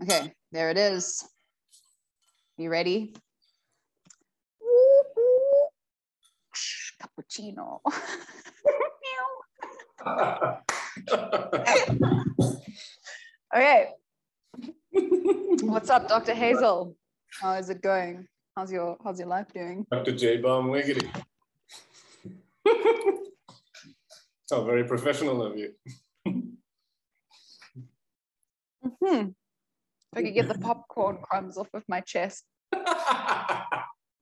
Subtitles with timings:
[0.00, 1.28] Okay, there it is.
[2.56, 3.16] You ready?
[7.02, 7.80] Cappuccino.
[13.54, 13.88] okay.
[15.62, 16.34] What's up, Dr.
[16.34, 16.96] Hazel?
[17.40, 18.28] How is it going?
[18.56, 19.84] How's your how's your life doing?
[19.90, 20.12] Dr.
[20.12, 21.08] J Bomb Wiggity.
[24.52, 25.72] oh, very professional of you.
[29.04, 29.30] Hmm.
[30.18, 32.44] I could get the popcorn crumbs off of my chest.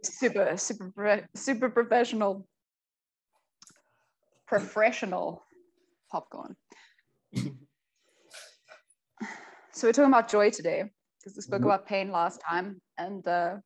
[0.05, 2.47] Super, super, super professional.
[4.47, 5.43] Professional
[6.13, 6.55] popcorn.
[9.73, 10.85] so we're talking about joy today
[11.19, 11.65] because we spoke Mhm.
[11.65, 13.57] about pain last time, and uh,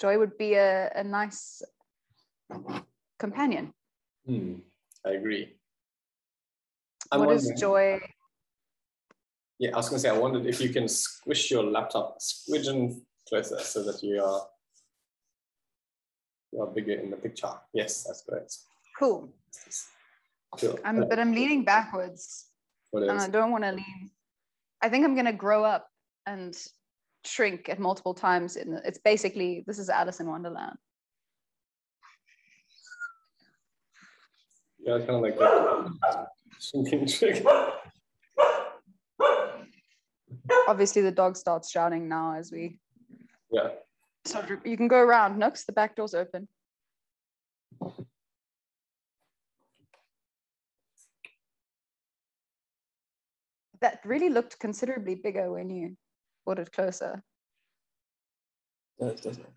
[0.00, 1.62] joy would be a, a nice
[3.18, 3.74] companion.
[4.24, 4.54] Hmm,
[5.04, 5.60] I agree.
[7.12, 8.00] i what is joy?
[9.60, 12.66] Yeah, I was going to say, I wondered if you can squish your laptop, squidge
[12.68, 14.40] in closer so that you are,
[16.50, 17.52] you are bigger in the picture.
[17.74, 18.56] Yes, that's correct.
[18.98, 19.28] Cool.
[20.58, 20.78] Cool.
[20.82, 22.46] I'm, but I'm leaning backwards.
[22.90, 23.20] What and?
[23.20, 24.10] I don't want to lean.
[24.80, 25.86] I think I'm gonna grow up
[26.26, 26.56] and
[27.26, 28.56] shrink at multiple times.
[28.56, 30.76] In it's basically this is Alice in Wonderland.
[34.78, 36.26] Yeah, kind of like that.
[36.58, 37.44] Shrinking trick.
[40.68, 42.78] Obviously, the dog starts shouting now as we.
[43.50, 43.70] Yeah.
[44.24, 45.38] So you can go around.
[45.38, 46.48] Nooks, the back door's open.
[53.80, 55.96] That really looked considerably bigger when you
[56.44, 57.22] brought it closer.
[58.98, 59.52] Does, doesn't it?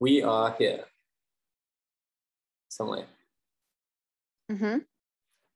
[0.00, 0.84] We are here.
[2.68, 3.04] Somewhere.
[4.50, 4.78] Mm hmm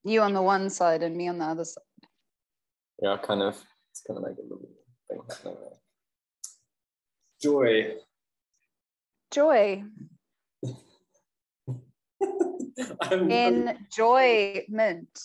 [0.05, 1.85] You on the one side and me on the other side.
[3.00, 3.55] Yeah, kind of.
[3.91, 4.69] It's kind of like a little
[5.08, 5.78] thing happening there.
[7.42, 7.94] Joy.
[9.30, 9.84] Joy.
[13.00, 15.19] I'm, Enjoyment.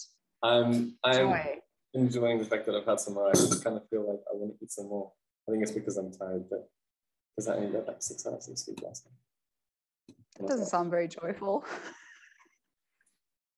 [0.44, 1.60] I'm, I'm Joy.
[1.94, 3.30] enjoying the fact that I've had some more.
[3.30, 5.12] I just kind of feel like I want to eat some more.
[5.48, 6.70] I think it's because I'm tired, but
[7.36, 9.16] because I only got like six hours of sleep last night.
[10.40, 11.64] That doesn't sound very joyful.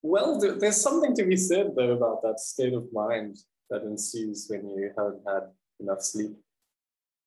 [0.06, 3.38] Well, there's something to be said though about that state of mind
[3.74, 6.36] that ensues when you haven't had enough sleep.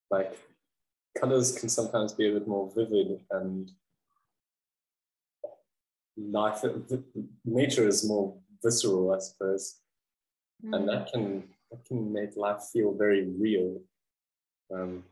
[0.09, 0.37] Like
[1.19, 3.69] colors can sometimes be a bit more vivid and
[6.17, 6.63] life,
[7.43, 9.79] nature is more visceral, I suppose.
[10.63, 13.81] and that can that can make life feel very real.
[14.73, 15.03] Um,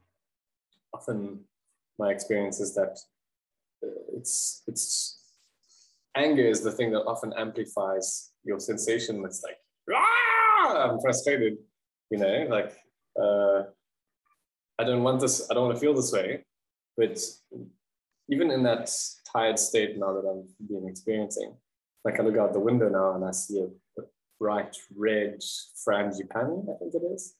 [0.93, 1.41] often,
[1.99, 2.97] my experience is that
[4.17, 5.19] it's it's
[6.15, 9.23] anger is the thing that often amplifies your sensation.
[9.25, 9.59] It's like
[10.65, 11.57] ah, I'm frustrated,
[12.09, 12.75] you know, like
[13.21, 13.63] uh,
[14.79, 15.49] I don't want this.
[15.49, 16.43] I don't want to feel this way.
[16.97, 17.19] But
[18.29, 18.89] even in that
[19.31, 21.55] tired state now that I'm being experiencing,
[22.03, 23.65] like I look out the window now and I see a,
[24.01, 24.05] a
[24.39, 25.39] bright red
[25.87, 27.35] frangipani, I think it is.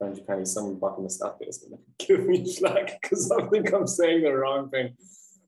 [0.00, 3.86] Frangipani, some botanist out there is going to give me flack because I think I'm
[3.86, 4.96] saying the wrong thing.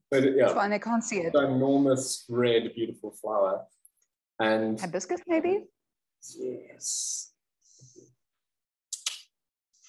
[0.09, 1.35] But yeah, It's fine, they can't see it.
[1.35, 3.65] enormous red, beautiful flower.
[4.39, 5.65] And Hibiscus, maybe?
[6.39, 7.31] Yes.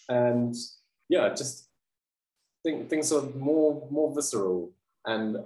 [0.08, 0.54] And
[1.08, 1.68] yeah, just
[2.62, 4.72] think things are more more visceral.
[5.04, 5.38] And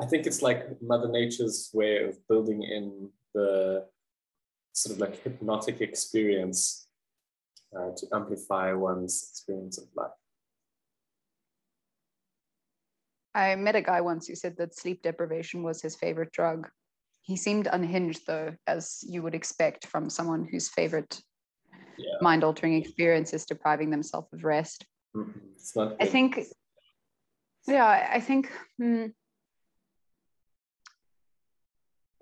[0.00, 3.86] I think it's like Mother Nature's way of building in the
[4.72, 6.86] sort of like hypnotic experience
[7.76, 10.10] uh, to amplify one's experience of life.
[13.34, 16.68] I met a guy once who said that sleep deprivation was his favorite drug.
[17.28, 21.20] He seemed unhinged, though, as you would expect from someone whose favorite
[21.98, 22.16] Yeah.
[22.22, 24.86] mind altering experience is depriving themselves of rest.
[25.14, 25.94] Mhm.
[26.00, 26.40] I think,
[27.66, 29.06] yeah, I I think hmm,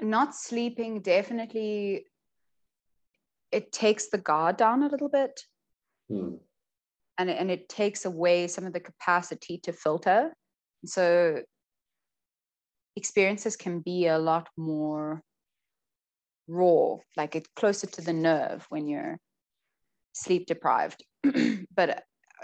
[0.00, 2.06] not sleeping definitely
[3.52, 5.40] it takes the guard down a little bit
[6.08, 6.36] Hmm.
[7.18, 10.34] and and it takes away some of the capacity to filter.
[10.84, 11.42] So
[12.96, 15.22] experiences can be a lot more
[16.48, 19.18] raw, like it closer to the nerve when you're
[20.12, 21.04] sleep deprived.
[21.74, 21.90] but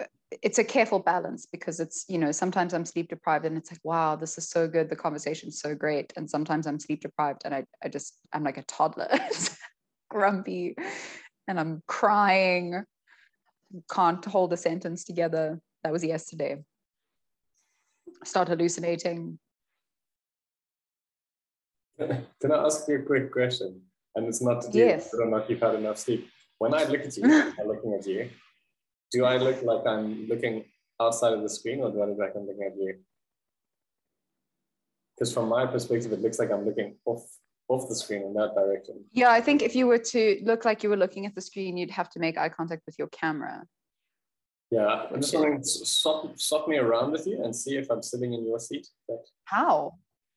[0.01, 0.05] uh,
[0.43, 3.81] it's a careful balance because it's you know sometimes I'm sleep deprived and it's like
[3.85, 7.55] wow this is so good the conversation's so great and sometimes I'm sleep deprived and
[7.55, 9.09] I I just I'm like a toddler
[10.11, 10.75] grumpy
[11.49, 12.85] and I'm crying
[13.91, 15.61] can't hold a sentence together.
[15.83, 16.63] That was yesterday.
[18.25, 19.39] Start hallucinating.
[22.41, 23.81] Can I ask you a quick question?
[24.15, 25.11] And it's not to do Yes.
[25.13, 26.29] with whether or not you've had enough sleep.
[26.59, 27.25] when I look at you,
[27.61, 28.31] I'm looking at you.
[29.11, 30.65] Do I look like I'm looking
[31.01, 32.99] outside of the screen, or do I look like I'm looking at you?
[35.15, 37.23] Because from my perspective, it looks like I'm looking off
[37.69, 39.05] off the screen in that direction.
[39.13, 41.77] Yeah, I think if you were to look like you were looking at the screen,
[41.77, 43.65] you'd have to make eye contact with your camera.
[44.71, 48.33] Yeah, I'm just wondering, swap, swap me around with you and see if I'm sitting
[48.35, 48.89] in your seat.
[49.09, 49.95] But How?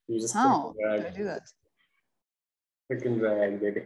[0.08, 1.42] You just How click and do I do that?
[2.88, 3.82] click and drag, baby.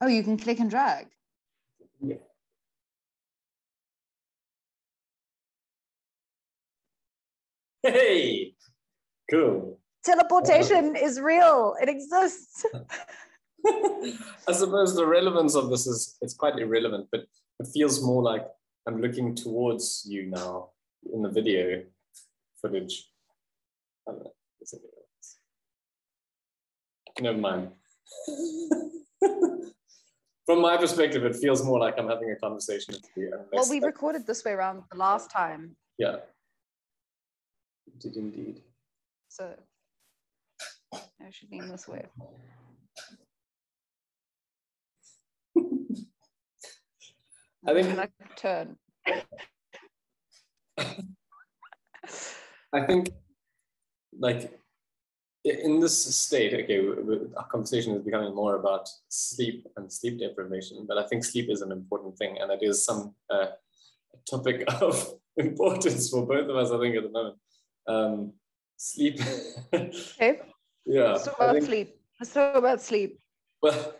[0.00, 1.08] Oh, you can click and drag.
[2.00, 2.16] Yeah.
[7.82, 8.54] Hey,
[9.30, 9.78] cool.
[10.04, 11.06] Teleportation uh-huh.
[11.06, 11.74] is real.
[11.80, 12.64] It exists.
[14.48, 17.22] I suppose the relevance of this is it's quite irrelevant, but
[17.60, 18.46] it feels more like
[18.86, 20.70] I'm looking towards you now
[21.12, 21.82] in the video
[22.60, 23.08] footage.
[24.08, 24.28] Uh,
[24.62, 24.72] I don't know.
[24.72, 25.38] Is it relevance?
[27.20, 27.72] Never mind.
[30.46, 33.32] From my perspective, it feels more like I'm having a conversation with you.
[33.52, 35.76] Well, we recorded this way around the last time.
[35.98, 36.16] yeah.
[38.00, 38.62] Did indeed.
[39.28, 39.54] So
[40.92, 42.04] I should lean this way.
[47.66, 48.76] I think- I turn?
[52.72, 53.08] I think,
[54.18, 54.58] like,
[55.44, 56.80] in this state, okay,
[57.36, 61.62] our conversation is becoming more about sleep and sleep deprivation, but I think sleep is
[61.62, 63.46] an important thing, and it is some uh,
[64.28, 67.36] topic of importance for both of us, I think, at the moment.
[67.86, 68.32] Um,
[68.76, 69.20] sleep.
[69.72, 70.40] Okay,
[70.86, 71.16] yeah.
[71.16, 72.00] I about think- sleep.
[72.32, 73.20] Talk about sleep.
[73.62, 73.94] well,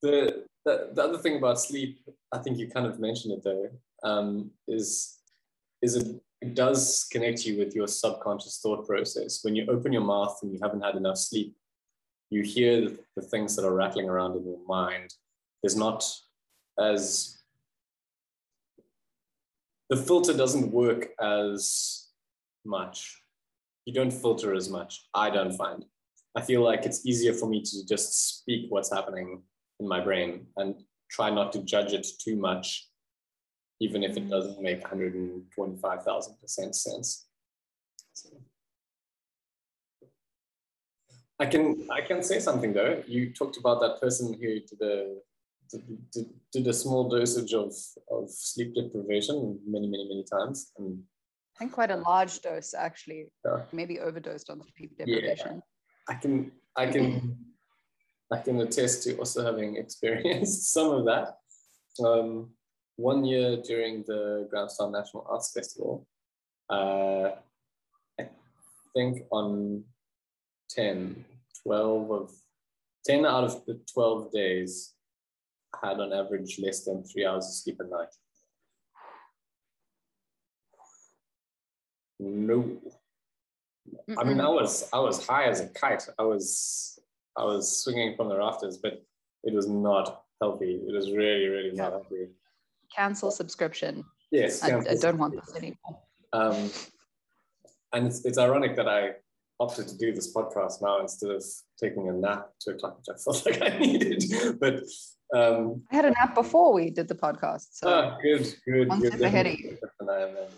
[0.00, 2.00] the, the the other thing about sleep,
[2.32, 3.68] I think you kind of mentioned it though,
[4.02, 5.18] um, is
[5.82, 9.40] is it, it does connect you with your subconscious thought process.
[9.42, 11.56] When you open your mouth and you haven't had enough sleep,
[12.30, 15.12] you hear the, things that are rattling around in your mind.
[15.62, 16.04] There's not
[16.78, 17.38] as
[19.90, 22.08] the filter doesn't work as
[22.64, 23.20] much.
[23.86, 25.08] You don't filter as much.
[25.14, 25.84] I don't find.
[26.36, 29.42] I feel like it's easier for me to just speak what's happening
[29.80, 30.76] in my brain and
[31.10, 32.86] try not to judge it too much,
[33.80, 37.26] even if it doesn't make 125,000% sense.
[38.12, 38.28] So,
[41.40, 43.02] I can I can say something though.
[43.06, 45.14] You talked about that person who did a
[45.70, 47.72] did, did, did a small dosage of,
[48.10, 51.04] of sleep deprivation many many many times, and
[51.54, 53.32] I think quite a large dose, actually.
[53.44, 53.62] Yeah.
[53.72, 55.60] Maybe overdosed on the sleep deprivation Yeah.
[56.08, 57.36] I can I can
[58.32, 61.36] I can attest to also having experienced some of that.
[62.04, 62.50] Um,
[62.98, 66.04] one year during the Grahamstown National Arts Festival,
[66.68, 67.30] uh,
[68.20, 68.28] I
[68.94, 69.84] think on
[70.70, 71.24] 10,
[71.62, 72.32] 12 of
[73.06, 74.94] 10 out of the 12 days,
[75.80, 78.08] had on average less than three hours of sleep a night.
[82.18, 82.78] No.
[84.18, 86.08] I mean, I was I was high as a kite.
[86.18, 86.98] I was
[87.36, 89.04] I was swinging from the rafters, but
[89.44, 90.80] it was not healthy.
[90.86, 92.30] It was really, really not healthy.
[92.94, 94.04] Cancel subscription.
[94.30, 96.02] Yes, I, I don't want this anymore.
[96.32, 96.70] Um,
[97.92, 99.12] and it's, it's ironic that I
[99.60, 101.44] opted to do this podcast now instead of
[101.82, 104.24] taking a nap at two o'clock, which I felt like I needed.
[104.60, 104.82] But
[105.34, 107.68] um, I had a nap before we did the podcast.
[107.72, 109.12] So ah, good, good, One good.
[109.12, 109.70] step ahead of you.
[109.70, 110.48] Different than I am then.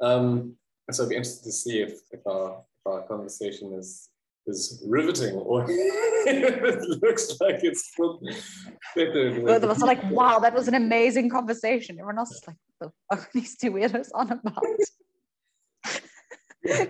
[0.00, 0.56] Um,
[0.86, 4.08] and so I'd be interested to see if, if, our, if our conversation is
[4.48, 7.92] is riveting or it looks like it's
[8.94, 11.96] fitted both of us are like, wow, that was an amazing conversation.
[11.98, 14.62] Everyone else is like, the fuck are these two weirdos on about?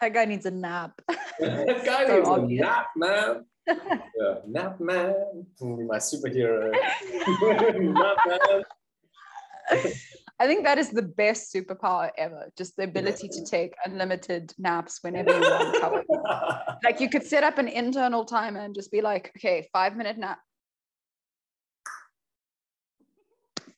[0.00, 0.92] that guy needs a nap.
[1.40, 2.16] that guy So
[2.46, 3.44] needs a nap, man.
[3.66, 5.14] yeah, nap man.
[5.60, 6.72] My superhero.
[6.72, 9.92] nap man.
[10.38, 12.50] I think that is the best superpower ever.
[12.58, 16.06] Just the ability to take unlimited naps whenever you want.
[16.84, 20.18] Like you could set up an internal timer and just be like, okay, five minute
[20.18, 20.38] nap.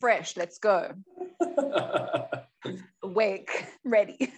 [0.01, 0.93] Fresh, let's go.
[3.03, 4.33] Awake, ready.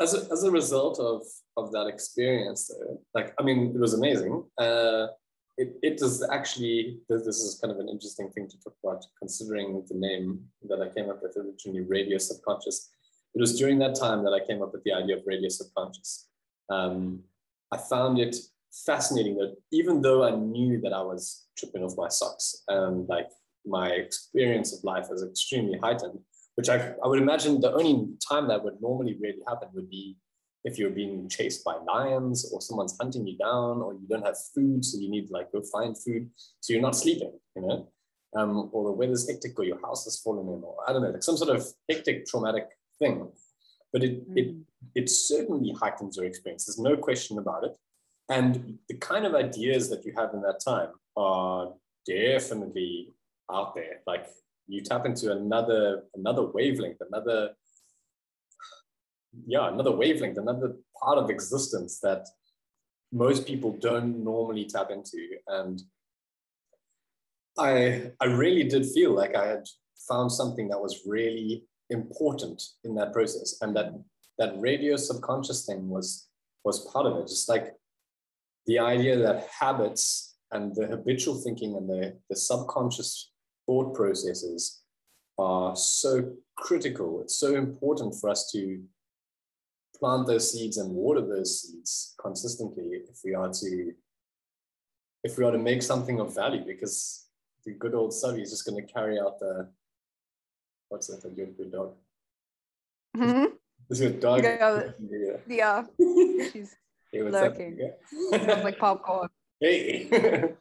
[0.00, 1.22] as, a, as a result of,
[1.56, 4.44] of that experience, though, like, I mean, it was amazing.
[4.58, 5.06] Uh,
[5.60, 9.84] it, it is actually, this, is kind of an interesting thing to talk about, considering
[9.88, 12.88] the name that I came up with originally, Radio Subconscious.
[13.34, 16.28] It was during that time that I came up with the idea of Radio Subconscious.
[16.70, 17.24] Um,
[17.70, 18.36] I found it
[18.86, 23.28] fascinating that even though I knew that I was tripping off my socks and like
[23.66, 26.20] my experience of life was extremely heightened,
[26.54, 30.16] which I, I would imagine the only time that would normally really happen would be
[30.64, 34.36] if you're being chased by lions or someone's hunting you down or you don't have
[34.54, 36.28] food so you need to like go find food
[36.60, 37.88] so you're not sleeping you know?
[38.36, 41.10] Um, or the weather's hectic or your house has fallen in or i don't know
[41.10, 42.68] like some sort of hectic traumatic
[43.00, 43.28] thing.
[43.92, 44.38] But it mm.
[44.40, 44.54] it
[44.94, 47.76] it certainly heightens your experience there's no question about it.
[48.28, 51.72] And the kind of ideas that you have in that time are
[52.06, 53.08] definitely
[53.50, 53.96] out there.
[54.06, 54.26] Like
[54.68, 57.40] you tap into another another wavelength another
[59.46, 62.26] yeah, another wavelength, another part of existence that
[63.12, 65.18] most people don't normally tap into.
[65.48, 65.82] And
[67.58, 69.64] I I really did feel like I had
[70.08, 73.58] found something that was really important in that process.
[73.60, 73.92] And that
[74.38, 76.28] that radio subconscious thing was
[76.64, 77.28] was part of it.
[77.28, 77.74] Just like
[78.66, 83.32] the idea that habits and the habitual thinking and the, the subconscious
[83.66, 84.82] thought processes
[85.38, 87.20] are so critical.
[87.22, 88.82] It's so important for us to
[90.00, 93.92] plant those seeds and water those seeds consistently if we are to
[95.22, 97.26] if we are to make something of value because
[97.64, 99.68] the good old Savi is just going to carry out the
[100.88, 101.94] what's that a good good dog?
[103.16, 103.44] Mm-hmm.
[103.90, 104.42] is a dog?
[104.42, 104.92] Yeah,
[105.46, 105.84] yeah.
[106.52, 106.74] she's
[107.12, 107.78] hey, lurking.
[107.78, 108.60] Yeah.
[108.64, 109.28] like popcorn.
[109.60, 110.08] Hey.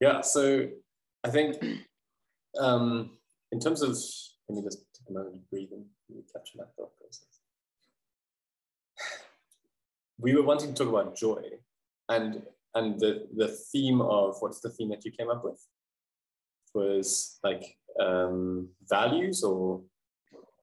[0.00, 0.68] Yeah so
[1.24, 1.56] i think
[2.60, 3.10] um
[3.52, 3.90] in terms of
[4.48, 5.70] let me just take a moment to breathe
[6.08, 7.26] and capture that thought process.
[10.18, 11.42] We were wanting to talk about joy
[12.08, 12.42] and
[12.74, 15.60] and the the theme of what's the theme that you came up with
[16.74, 19.80] was like um, values or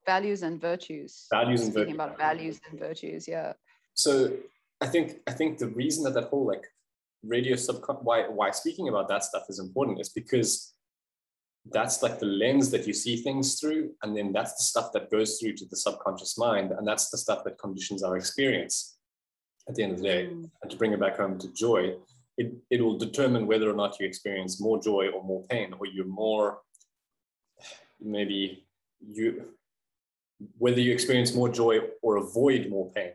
[0.06, 1.28] values and virtues.
[1.32, 1.94] Values and virtues.
[1.94, 3.54] about values and virtues, yeah.
[3.94, 4.34] So
[4.82, 6.66] I think I think the reason that that whole like
[7.24, 10.74] radio subcon why why speaking about that stuff is important is because
[11.70, 15.12] that's like the lens that you see things through and then that's the stuff that
[15.12, 18.98] goes through to the subconscious mind and that's the stuff that conditions our experience
[19.70, 20.26] at the end of the day.
[20.26, 20.50] Mm.
[20.62, 21.94] and to bring it back home to joy
[22.38, 25.86] it, it will determine whether or not you experience more joy or more pain or
[25.86, 26.60] you're more
[28.00, 28.66] maybe
[29.00, 29.46] you
[30.58, 33.12] whether you experience more joy or avoid more pain.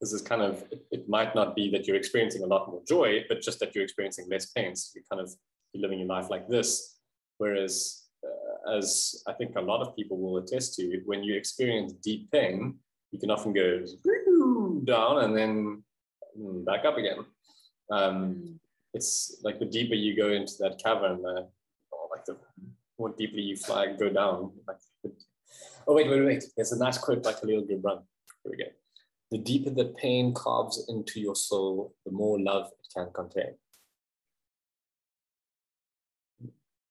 [0.00, 2.80] This is kind of it, it might not be that you're experiencing a lot more
[2.88, 4.74] joy but just that you're experiencing less pain.
[4.74, 5.30] So you kind of
[5.74, 6.98] living your life like this.
[7.38, 11.92] Whereas, uh, as I think a lot of people will attest to, when you experience
[11.94, 12.78] deep pain,
[13.12, 13.84] you can often go
[14.84, 15.82] down and then
[16.38, 17.24] mm, back up again.
[17.90, 18.60] Um.
[18.94, 21.42] It's like the deeper you go into that cavern, uh,
[21.92, 22.38] or like the
[22.98, 24.52] more deeply you fly, go down.
[24.66, 24.78] Like
[25.86, 26.44] oh wait, wait, wait!
[26.56, 28.00] There's a nice quote by Khalil Gibran.
[28.42, 28.70] Here we go.
[29.30, 33.56] The deeper the pain carves into your soul, the more love it can contain.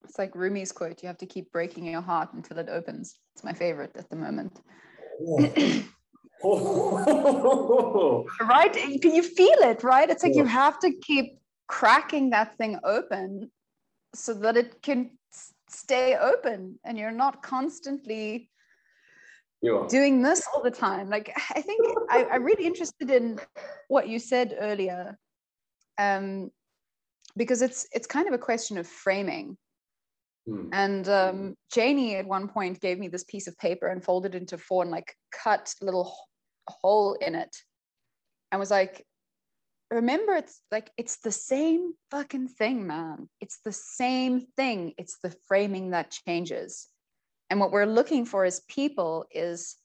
[0.06, 3.18] It's like Rumi's quote, you have to keep breaking your heart until it opens.
[3.34, 4.62] It's my favorite at the moment.
[8.42, 8.74] right?
[9.02, 10.10] Can you feel it, right?
[10.10, 13.52] It's like you have to keep cracking that thing open
[14.14, 15.12] so that it can
[15.70, 18.50] stay open and you're not constantly
[19.90, 21.10] doing this all the time.
[21.10, 23.40] Like I think I, am really interested in
[23.88, 25.18] what you said earlier.
[25.98, 26.52] Um,
[27.38, 29.58] because it's it's kind of a question of framing
[30.48, 30.70] Hmm.
[30.72, 34.40] And um, Janie at one point gave me this piece of paper and folded it
[34.40, 36.16] into four and like cut a little
[36.68, 37.56] hole in it
[38.52, 39.06] and was like,
[39.92, 43.30] remember, it's like, it's the same fucking thing, man.
[43.42, 44.94] It's the same thing.
[44.98, 46.88] It's the framing that changes.
[47.50, 49.76] And what we're looking for as people is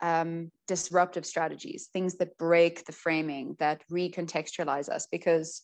[0.00, 5.62] um, disruptive strategies, things that break the framing, that recontextualize us, because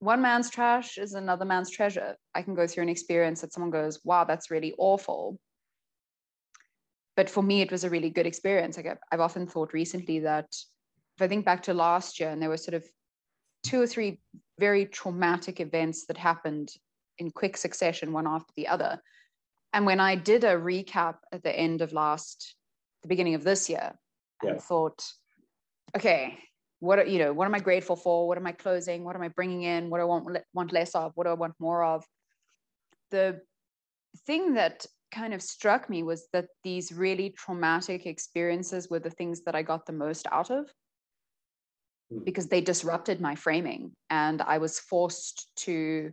[0.00, 2.16] one man's trash is another man's treasure.
[2.34, 5.38] I can go through an experience that someone goes, wow, that's really awful.
[7.16, 8.76] But for me, it was a really good experience.
[8.76, 10.46] Like I've, I've often thought recently that
[11.16, 12.84] if I think back to last year and there were sort of
[13.64, 14.20] two or three
[14.60, 16.70] very traumatic events that happened
[17.18, 19.02] in quick succession, one after the other.
[19.72, 22.54] And when I did a recap at the end of last,
[23.02, 23.98] the beginning of this year,
[24.44, 24.50] yeah.
[24.50, 25.04] and thought,
[25.96, 26.38] okay,
[26.80, 28.28] what are, you know what am i grateful for?
[28.28, 29.04] What am i closing?
[29.04, 29.90] What am i bringing in?
[29.90, 31.12] What do i want want less of?
[31.14, 32.04] What do i want more of?
[33.10, 33.40] The
[34.26, 39.42] thing that kind of struck me was that these really traumatic experiences were the things
[39.44, 40.70] that i got the most out of
[42.10, 42.18] hmm.
[42.24, 46.12] because they disrupted my framing and i was forced to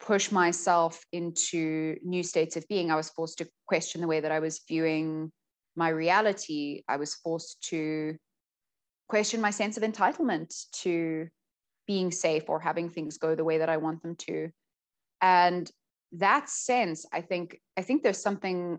[0.00, 2.90] push myself into new states of being.
[2.90, 5.32] I was forced to question the way that i was viewing
[5.76, 6.82] my reality.
[6.88, 8.16] I was forced to
[9.08, 11.28] question my sense of entitlement to
[11.86, 14.50] being safe or having things go the way that I want them to.
[15.20, 15.70] And
[16.12, 18.78] that sense, I think, I think there's something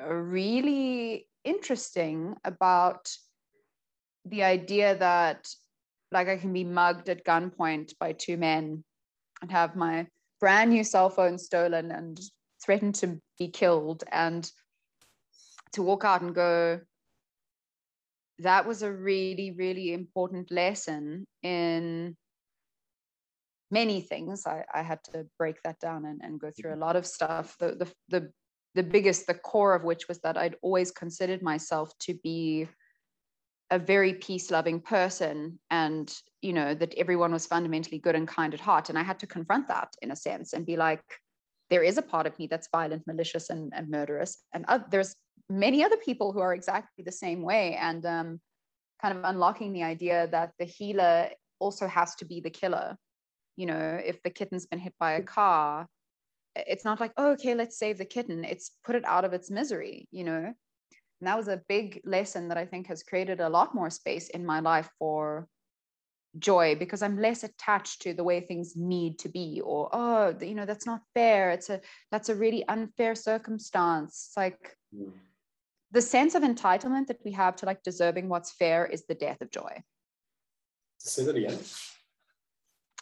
[0.00, 3.10] uh, really interesting about
[4.24, 5.48] the idea that
[6.12, 8.84] like I can be mugged at gunpoint by two men
[9.40, 10.06] and have my
[10.40, 12.20] brand new cell phone stolen and
[12.64, 14.48] threatened to be killed and
[15.72, 16.80] to walk out and go
[18.38, 22.16] that was a really really important lesson in
[23.70, 24.46] many things.
[24.46, 27.56] I, I had to break that down and, and go through a lot of stuff.
[27.58, 28.32] The, the the
[28.74, 32.66] the biggest the core of which was that i'd always considered myself to be
[33.70, 38.52] a very peace loving person and you know that everyone was fundamentally good and kind
[38.52, 38.90] at heart.
[38.90, 41.02] And i had to confront that in a sense and be like
[41.70, 45.14] there is a part of me that's violent malicious and, and murderous and uh, there's
[45.58, 48.40] many other people who are exactly the same way and um,
[49.00, 51.28] kind of unlocking the idea that the healer
[51.58, 52.96] also has to be the killer
[53.56, 55.86] you know if the kitten's been hit by a car
[56.56, 59.50] it's not like oh, okay let's save the kitten it's put it out of its
[59.50, 60.52] misery you know
[61.22, 64.28] and that was a big lesson that I think has created a lot more space
[64.30, 65.46] in my life for
[66.36, 70.56] joy because I'm less attached to the way things need to be or, oh, you
[70.56, 71.52] know, that's not fair.
[71.52, 71.80] It's a,
[72.10, 74.30] that's a really unfair circumstance.
[74.30, 75.12] It's like mm.
[75.92, 79.40] The sense of entitlement that we have to like deserving what's fair is the death
[79.40, 79.82] of joy.
[80.98, 81.58] Say that again.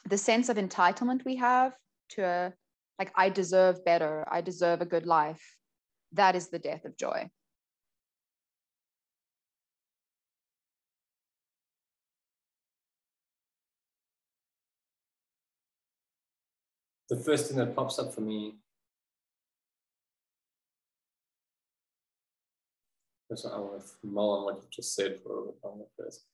[0.09, 1.76] The sense of entitlement we have
[2.11, 2.52] to a,
[2.99, 4.26] like, I deserve better.
[4.30, 5.42] I deserve a good life.
[6.12, 7.30] That is the death of joy.
[17.11, 18.54] the first thing that pops up for me
[23.30, 26.25] What I want to mull on what you just said for a bit first.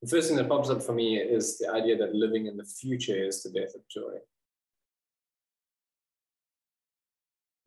[0.00, 2.64] The first thing that pops up for me is the idea that living in the
[2.64, 4.18] future is the death of joy.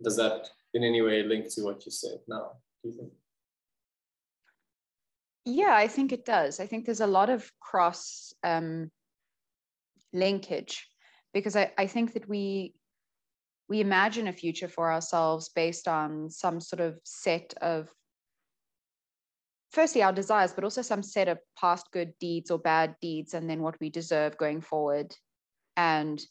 [0.01, 3.11] Does that in any way link to what you said now, do you think?
[5.43, 6.61] Yeah, I think it does.
[6.61, 8.91] I think there's a lot of cross um,
[10.13, 10.87] linkage
[11.33, 12.75] because I, I think that we
[13.69, 17.89] we imagine a future for ourselves based on some sort of set of
[19.71, 23.49] firstly our desires but also some set of past good deeds or bad deeds and
[23.49, 25.13] then what we deserve going forward.
[25.75, 26.21] And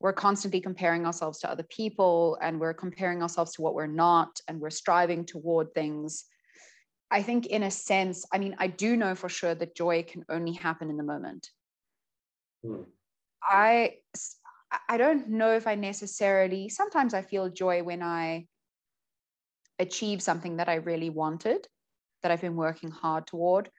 [0.00, 4.40] we're constantly comparing ourselves to other people and we're comparing ourselves to what we're not
[4.48, 6.24] and we're striving toward things.
[7.10, 10.24] I think in a sense i mean i do know for sure that joy can
[10.28, 11.50] only happen in the moment.
[12.64, 12.82] Hmm.
[13.42, 13.96] I
[14.88, 18.46] I don't know if I necessarily sometimes I feel joy when I
[19.78, 21.66] achieve something that I really wanted,
[22.22, 23.70] that I've been working hard toward.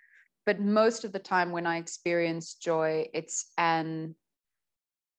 [0.45, 4.15] But most of the time when I experience joy, it's an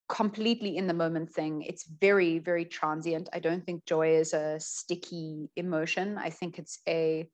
[0.09, 1.63] completely in the moment thing.
[1.63, 3.29] It's very, very transient.
[3.33, 6.19] I don't think joy is a sticky emotion.
[6.19, 7.29] I think it's a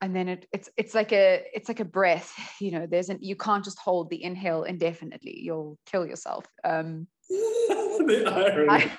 [0.00, 3.18] and then it, it's it's like a it's like a breath you know there's an
[3.20, 5.40] you can't just hold the inhale indefinitely.
[5.40, 6.46] You'll kill yourself.
[6.64, 8.90] Um the irony.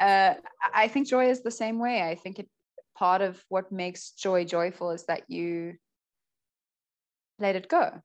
[0.00, 0.34] I, uh,
[0.74, 2.02] I think joy is the same way.
[2.02, 2.48] I think it
[2.96, 5.74] part of what makes joy joyful is that you
[7.38, 8.00] let it go.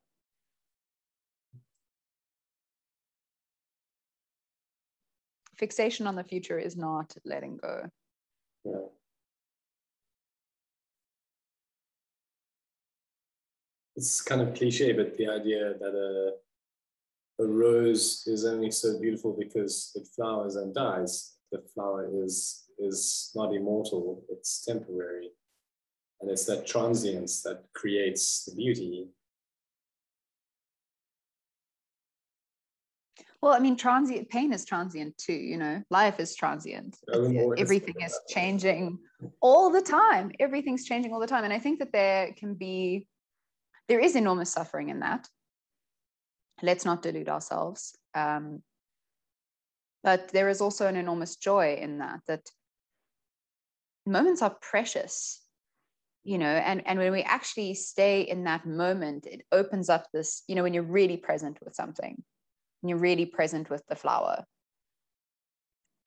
[5.57, 7.89] Fixation on the future is not letting go.
[8.65, 8.87] Yeah.
[13.95, 15.93] It's kind of cliche, but the idea that
[17.39, 21.37] a, a rose is only so beautiful because it flowers and dies.
[21.51, 25.29] The flower is is not immortal; it's temporary,
[26.19, 29.07] and it's that transience that creates the beauty.
[33.41, 35.33] Well, I mean, transient pain is transient too.
[35.33, 36.97] You know, life is transient.
[37.57, 38.97] Everything is changing
[39.39, 40.31] all the time.
[40.39, 43.07] Everything's changing all the time, and I think that there can be
[43.87, 45.27] there is enormous suffering in that.
[46.61, 47.95] Let's not delude ourselves.
[48.13, 48.61] Um,
[50.03, 52.49] but there is also an enormous joy in that, that
[54.05, 55.41] moments are precious,
[56.23, 60.43] you know, and, and when we actually stay in that moment, it opens up this,
[60.47, 62.23] you know, when you're really present with something,
[62.81, 64.45] when you're really present with the flower,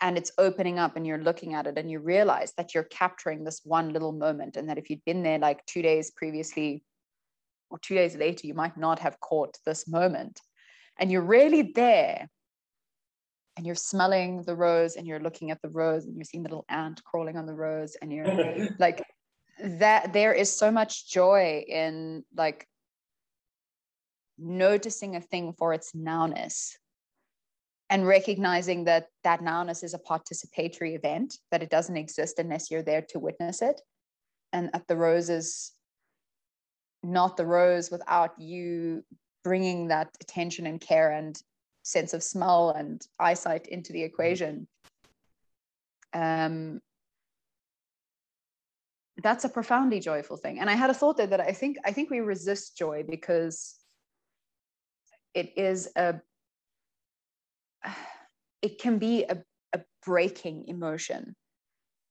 [0.00, 3.42] and it's opening up and you're looking at it and you realize that you're capturing
[3.42, 6.84] this one little moment and that if you'd been there like two days previously
[7.70, 10.40] or two days later, you might not have caught this moment.
[10.98, 12.28] And you're really there.
[13.56, 16.48] And you're smelling the rose and you're looking at the rose and you're seeing the
[16.48, 17.96] little ant crawling on the rose.
[18.00, 19.04] And you're like,
[19.60, 22.66] that there is so much joy in like
[24.38, 26.76] noticing a thing for its nowness
[27.90, 32.82] and recognizing that that nowness is a participatory event that it doesn't exist unless you're
[32.82, 33.80] there to witness it
[34.52, 35.72] and that the rose is
[37.08, 39.02] not the rose without you
[39.42, 41.40] bringing that attention and care and
[41.82, 44.68] sense of smell and eyesight into the equation.
[46.12, 46.80] Um,
[49.22, 50.60] that's a profoundly joyful thing.
[50.60, 53.74] And i had a thought there that i think i think we resist joy because
[55.34, 56.20] it is a
[58.62, 59.42] it can be a,
[59.72, 61.34] a breaking emotion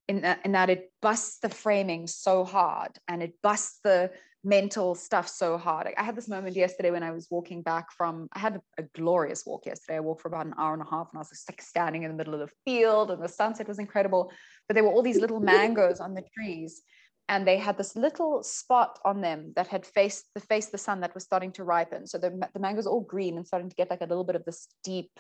[0.08, 4.12] in that, in that it busts the framing so hard and it busts the
[4.48, 5.90] mental stuff so hard.
[5.98, 9.46] I had this moment yesterday when I was walking back from, I had a, glorious
[9.46, 9.98] walk yesterday.
[9.98, 12.04] I walked for about an hour and a half and I was just like standing
[12.04, 14.32] in the middle of the field and the sunset was incredible.
[14.68, 16.82] But there were all these little mangoes on the trees
[17.28, 21.02] and they had this little spot on them that had faced the face the sun
[21.02, 22.08] that was starting to ripen.
[22.08, 24.46] So the, the mangoes all green and starting to get like a little bit of
[24.46, 25.12] this deep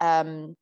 [0.00, 0.56] um,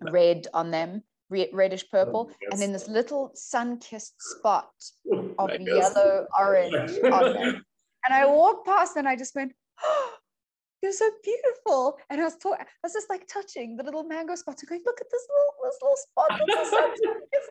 [0.00, 1.04] red on them
[1.52, 4.70] reddish purple, oh, and then this little sun-kissed spot
[5.12, 7.64] oh, of yellow orange on them.
[8.06, 10.10] And I walked past and I just went, oh,
[10.82, 11.98] you're so beautiful.
[12.10, 15.00] And I was I was just like touching the little mango spots and going, look
[15.00, 17.24] at this little this little spot the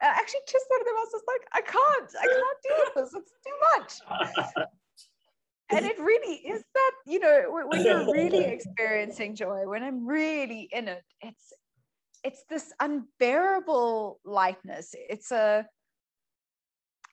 [0.00, 0.94] And I actually kissed one of them.
[0.96, 3.20] I was just like, I can't, I can't deal with this.
[3.20, 4.66] It's too much.
[5.70, 10.68] and it really is that you know when you're really experiencing joy when i'm really
[10.72, 11.52] in it it's
[12.24, 14.94] it's this unbearable lightness.
[14.94, 15.66] It's a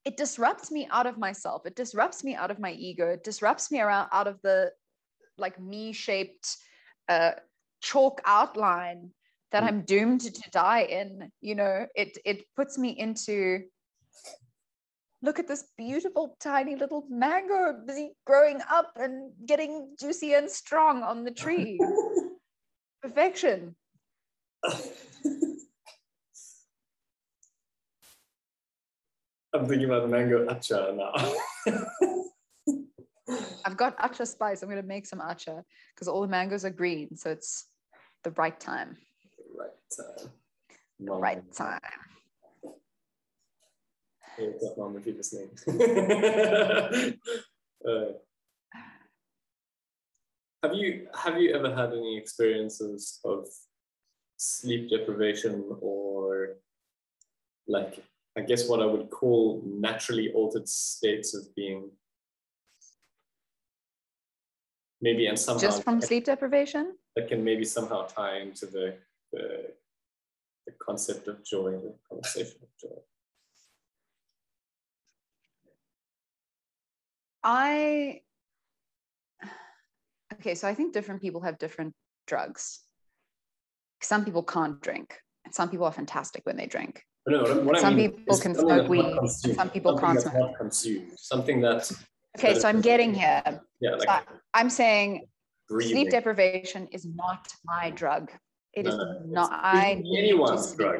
[0.03, 1.65] it disrupts me out of myself.
[1.67, 3.09] It disrupts me out of my ego.
[3.09, 4.71] It disrupts me around out of the
[5.37, 6.57] like me shaped
[7.09, 7.31] uh,
[7.81, 9.09] chalk outline
[9.51, 9.67] that mm.
[9.67, 11.85] i'm doomed to die in you know?
[11.95, 13.63] It it puts me into
[15.21, 21.03] look at this beautiful tiny little mango busy growing up and getting juicy and strong
[21.03, 21.79] on the tree.
[23.03, 23.75] Perfection
[29.53, 31.11] I'm thinking about mango acha now.
[33.65, 34.61] I've got acha spice.
[34.61, 37.17] I'm going to make some acha because all the mangoes are green.
[37.17, 37.67] So it's
[38.23, 38.97] the right time.
[39.37, 40.31] The right time.
[40.99, 41.79] The right time.
[44.37, 45.49] Hey, What's up, mom repeat this name?
[47.87, 48.13] uh,
[50.63, 53.47] have you have you ever had any experiences of
[54.41, 56.55] sleep deprivation or
[57.67, 58.03] like
[58.35, 61.91] I guess what I would call naturally altered states of being.
[65.01, 68.95] Maybe and somehow just from sleep deprivation that can maybe somehow tie into the
[69.31, 69.73] the,
[70.65, 72.97] the concept of joy, the conversation of joy.
[77.43, 78.21] I
[80.33, 81.93] okay, so I think different people have different
[82.27, 82.81] drugs
[84.03, 87.03] some people can't drink and some people are fantastic when they drink.
[87.27, 91.11] No, what some I mean people can smoke weed some people something can't smoke consumed
[91.17, 91.91] something that
[92.35, 93.43] okay so i'm getting here.
[93.79, 95.27] Yeah like so I'm saying
[95.69, 95.95] breathing.
[95.95, 98.31] sleep deprivation is not my drug.
[98.73, 100.99] It no, is no, not i anyone's drug.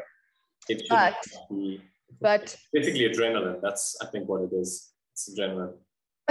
[0.68, 1.16] It but,
[1.50, 1.80] be,
[2.20, 4.92] but basically adrenaline that's i think what it is.
[5.14, 5.74] It's adrenaline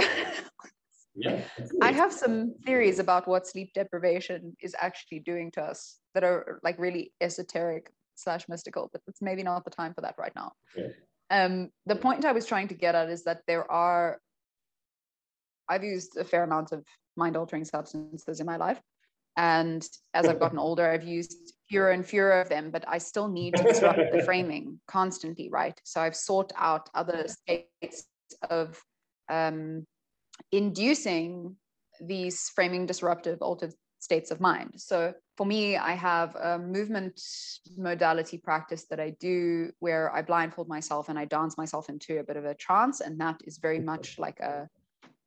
[1.14, 1.42] yeah
[1.82, 6.60] i have some theories about what sleep deprivation is actually doing to us that are
[6.62, 10.52] like really esoteric slash mystical, but it's maybe not the time for that right now.
[10.76, 10.88] Yeah.
[11.30, 14.18] Um, the point I was trying to get at is that there are,
[15.68, 16.84] I've used a fair amount of
[17.16, 18.80] mind altering substances in my life.
[19.36, 23.28] And as I've gotten older, I've used fewer and fewer of them, but I still
[23.28, 25.78] need to disrupt the framing constantly, right?
[25.84, 28.06] So I've sought out other states
[28.50, 28.78] of
[29.30, 29.86] um,
[30.50, 31.56] inducing
[32.00, 34.72] these framing disruptive altered states of mind.
[34.76, 37.20] So for me, I have a movement
[37.76, 42.24] modality practice that I do where I blindfold myself and I dance myself into a
[42.24, 43.00] bit of a trance.
[43.00, 44.68] And that is very much like a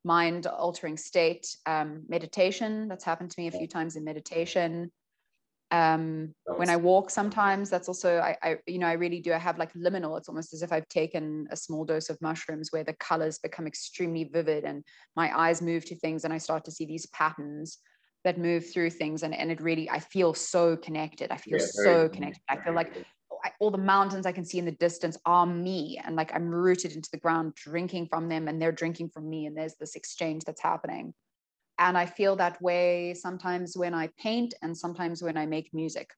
[0.04, 1.56] mind altering state.
[1.64, 4.92] Um, meditation, that's happened to me a few times in meditation.
[5.72, 9.32] Um, when I walk sometimes, that's also, I, I, you know, I really do.
[9.32, 12.68] I have like liminal, it's almost as if I've taken a small dose of mushrooms
[12.70, 14.84] where the colors become extremely vivid and
[15.16, 17.78] my eyes move to things and I start to see these patterns
[18.26, 21.64] that move through things and, and it really i feel so connected i feel yeah,
[21.64, 22.92] so connected i feel like
[23.44, 26.48] I, all the mountains i can see in the distance are me and like i'm
[26.48, 29.94] rooted into the ground drinking from them and they're drinking from me and there's this
[29.94, 31.14] exchange that's happening
[31.78, 36.10] and i feel that way sometimes when i paint and sometimes when i make music.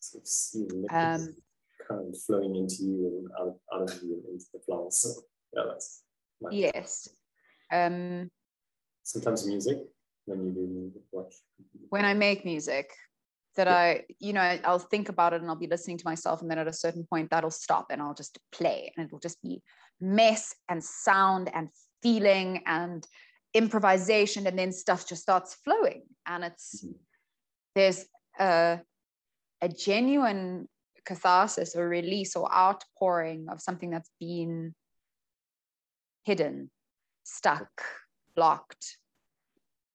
[0.00, 1.34] So um,
[1.88, 4.96] kind of flowing into you and out, out of you into the flowers.
[4.96, 5.22] So
[5.54, 6.02] yeah that's
[6.50, 7.08] yes.
[7.72, 8.30] Um
[9.02, 9.78] sometimes music
[10.26, 11.34] when you do watch
[11.88, 12.90] when i make music
[13.58, 16.40] that I, you know, I'll think about it and I'll be listening to myself.
[16.40, 19.42] And then at a certain point, that'll stop and I'll just play and it'll just
[19.42, 19.60] be
[20.00, 21.68] mess and sound and
[22.00, 23.04] feeling and
[23.54, 24.46] improvisation.
[24.46, 26.02] And then stuff just starts flowing.
[26.26, 26.92] And it's, mm-hmm.
[27.74, 28.04] there's
[28.38, 28.80] a,
[29.60, 30.68] a genuine
[31.04, 34.74] catharsis or release or outpouring of something that's been
[36.24, 36.70] hidden,
[37.24, 37.70] stuck,
[38.36, 38.98] blocked.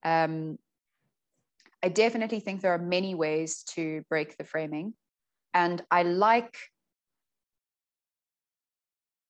[0.02, 0.58] Um,
[1.82, 4.94] I definitely think there are many ways to break the framing.
[5.52, 6.56] And I like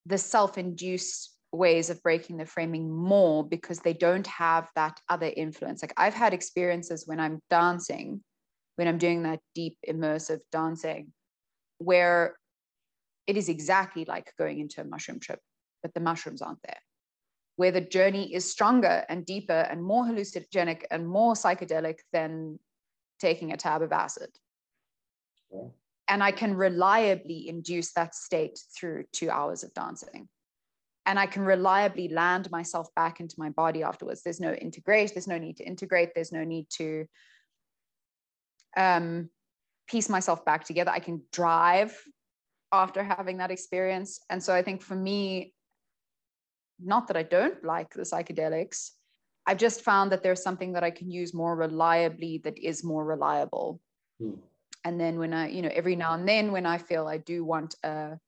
[0.07, 5.33] the self induced ways of breaking the framing more because they don't have that other
[5.37, 5.83] influence.
[5.83, 8.23] Like I've had experiences when I'm dancing,
[8.77, 11.13] when I'm doing that deep immersive dancing,
[11.79, 12.37] where
[13.27, 15.41] it is exactly like going into a mushroom trip,
[15.83, 16.81] but the mushrooms aren't there
[17.57, 22.59] where the journey is stronger and deeper and more hallucinogenic and more psychedelic than
[23.21, 24.31] taking a tab of acid.
[25.53, 25.69] Yeah.
[26.09, 30.29] And I can reliably induce that state through two hours of dancing.
[31.07, 34.23] And I can reliably land myself back into my body afterwards.
[34.23, 37.07] There's no integrate, there's no need to integrate, there's no need to
[38.77, 39.29] um,
[39.87, 40.91] piece myself back together.
[40.91, 41.99] I can drive
[42.73, 44.21] after having that experience.
[44.31, 45.55] And so I think for me,
[46.81, 48.91] not that I don't like the psychedelics.
[49.47, 53.05] I've just found that there's something that I can use more reliably that is more
[53.05, 53.81] reliable.
[54.19, 54.33] Hmm.
[54.85, 57.45] And then when I, you know, every now and then when I feel I do
[57.45, 58.19] want a,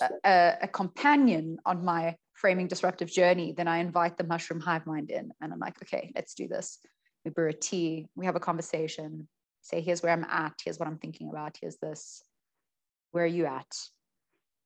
[0.00, 5.10] a, a companion on my framing disruptive journey, then I invite the mushroom hive mind
[5.10, 6.78] in and I'm like, okay, let's do this.
[7.24, 9.28] We brew a tea, we have a conversation,
[9.62, 12.22] say, here's where I'm at, here's what I'm thinking about, here's this.
[13.12, 13.66] Where are you at?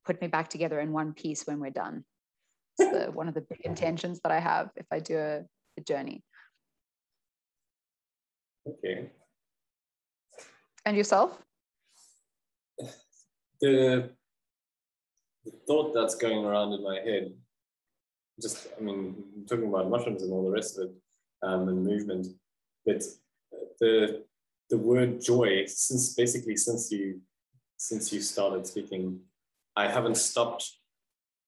[0.05, 2.03] Put me back together in one piece when we're done
[2.77, 5.41] It's the, one of the big intentions that I have if I do a,
[5.77, 6.23] a journey.
[8.67, 9.11] Okay.
[10.85, 11.37] And yourself?
[13.61, 14.11] The,
[15.51, 17.33] the thought that's going around in my head,
[18.41, 19.15] just, I mean,
[19.47, 20.95] talking about mushrooms and all the rest of it,
[21.41, 22.27] um, and movement,
[22.85, 23.03] but
[23.79, 24.23] the
[24.69, 27.21] the word joy, since basically since you
[27.77, 29.19] since you started speaking,
[29.75, 30.69] I haven't stopped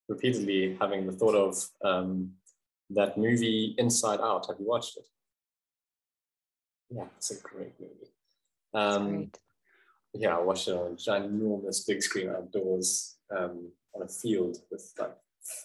[0.10, 2.32] repeatedly having the thought of um,
[2.90, 4.48] that movie Inside Out.
[4.48, 5.06] Have you watched it?
[6.90, 8.12] Yeah, it's a great movie.
[8.74, 9.38] Um, great.
[10.14, 14.92] Yeah, I watched it on a ginormous big screen outdoors um, on a field with
[15.00, 15.16] like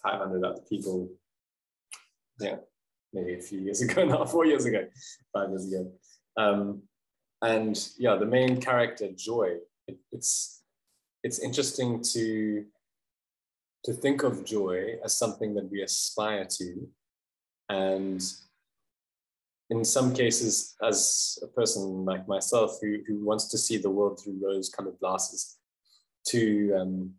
[0.02, 1.08] 500 other people.
[2.38, 2.56] Yeah,
[3.12, 4.86] maybe a few years ago now, four years ago,
[5.32, 5.92] five years ago.
[6.36, 6.82] Um,
[7.42, 9.56] and yeah, the main character, Joy,
[9.88, 10.62] it, it's
[11.22, 12.64] it's interesting to
[13.84, 16.88] to think of joy as something that we aspire to.
[17.68, 18.20] And
[19.70, 24.20] in some cases, as a person like myself who, who wants to see the world
[24.22, 25.58] through rose colored glasses,
[26.28, 27.12] to, um,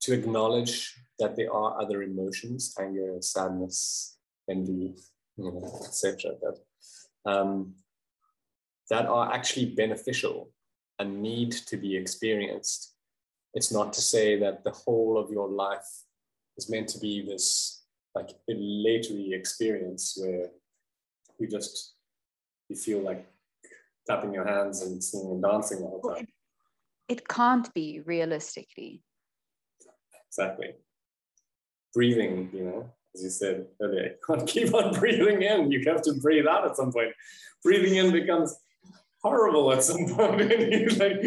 [0.00, 4.94] to acknowledge that there are other emotions, anger, sadness, envy,
[5.36, 6.32] you know, etc.
[6.42, 7.74] That, um,
[8.90, 10.50] that are actually beneficial
[10.98, 12.94] and need to be experienced
[13.54, 16.04] it's not to say that the whole of your life
[16.56, 17.84] is meant to be this
[18.14, 20.50] like elatory experience where
[21.40, 21.94] you just
[22.68, 23.26] you feel like
[24.06, 26.28] clapping your hands and singing and dancing all the time.
[27.08, 29.02] It can't be realistically.
[30.28, 30.74] Exactly.
[31.92, 35.72] Breathing, you know, as you said earlier, you can't keep on breathing in.
[35.72, 37.12] You have to breathe out at some point.
[37.64, 38.54] Breathing in becomes
[39.22, 40.40] horrible at some point.
[40.40, 41.20] and you're like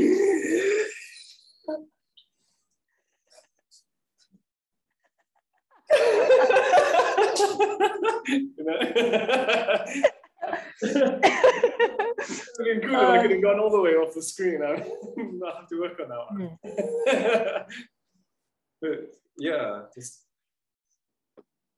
[10.91, 14.61] been cool um, I could have gone all the way off the screen.
[14.63, 14.69] I
[15.57, 16.57] have to work on that one.
[16.63, 17.75] Hmm.
[18.81, 20.21] but yeah, just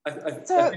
[0.05, 0.71] I, I, so,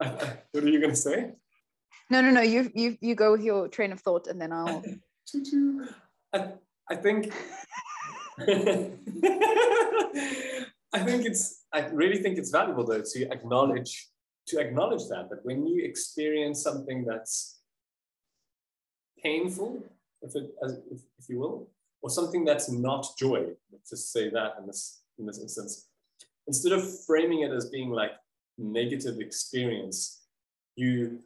[0.00, 1.32] I, what are you going to say?
[2.10, 2.40] No, no, no.
[2.40, 4.82] You you you go with your train of thought, and then I'll.
[6.32, 6.52] I,
[6.88, 7.32] I think.
[10.92, 14.09] I think it's, I really think it's valuable though to acknowledge,
[14.50, 17.60] to acknowledge that, that when you experience something that's
[19.22, 19.82] painful,
[20.22, 21.68] if, it, as, if, if you will,
[22.02, 25.88] or something that's not joy, let's just say that in this, in this instance,
[26.46, 28.12] instead of framing it as being like
[28.58, 30.22] negative experience,
[30.76, 31.20] you,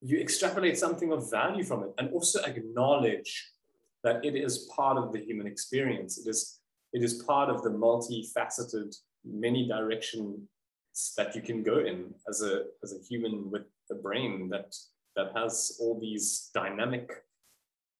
[0.00, 3.50] you extrapolate something of value from it and also acknowledge
[4.04, 6.18] that it is part of the human experience.
[6.18, 6.60] It is
[6.92, 10.48] it is part of the multifaceted, many direction
[11.16, 14.74] that you can go in as a as a human with a brain that
[15.16, 17.10] that has all these dynamic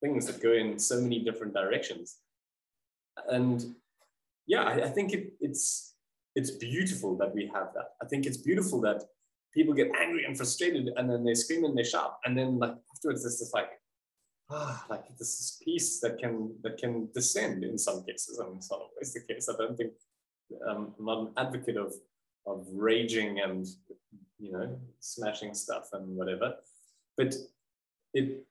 [0.02, 2.18] things that go in so many different directions.
[3.28, 3.74] And
[4.46, 5.94] yeah i, I think it, it's
[6.37, 7.88] it's beautiful that we have that.
[8.02, 9.02] I think it's beautiful that
[9.54, 12.18] people get angry and frustrated and then they scream and they shout.
[12.26, 13.70] And then like afterwards it's just like
[14.50, 18.38] ah like this is peace that can that can descend in some cases.
[18.38, 19.48] I mean, it's not always the case.
[19.48, 19.92] I don't think
[20.68, 21.92] um, i'm not an advocate of
[22.46, 23.66] of raging and
[24.38, 26.54] you know smashing stuff and whatever
[27.16, 27.35] but
[28.14, 28.44] it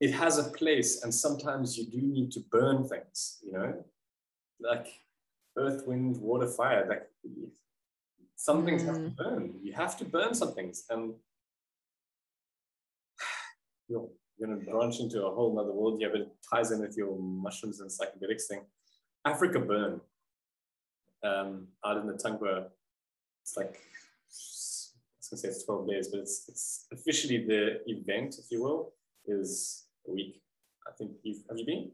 [0.00, 3.84] it has a place and sometimes you do need to burn things you know
[4.60, 4.86] like
[5.58, 7.08] earth wind water fire like
[8.36, 8.86] some things mm.
[8.86, 9.16] have to mm.
[9.16, 11.14] burn you have to burn some things and
[13.88, 14.08] you're
[14.40, 17.18] going to branch into a whole other world yeah but it ties in with your
[17.18, 18.60] mushrooms and psychedelics thing
[19.26, 20.00] AfrikaBurn
[21.22, 22.66] um, out in the Tankwa
[23.44, 24.30] it's like I
[25.20, 28.94] was gonna say it's 12 days, but it's it's officially the event, if you will,
[29.26, 30.40] is a week.
[30.88, 31.90] I think you've have you been?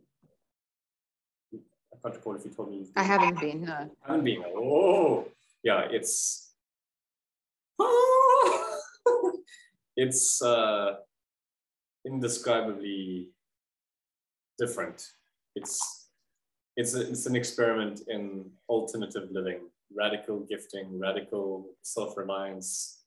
[1.92, 2.86] I can't recall if you told me.
[2.94, 3.64] I haven't been.
[3.64, 3.90] No.
[4.04, 4.44] I haven't been.
[4.46, 5.26] Oh,
[5.64, 5.88] yeah.
[5.90, 6.52] It's
[9.96, 10.94] it's uh,
[12.06, 13.30] indescribably
[14.56, 15.04] different.
[15.56, 16.08] It's
[16.76, 19.62] it's a, it's an experiment in alternative living
[19.94, 23.02] radical gifting, radical self-reliance.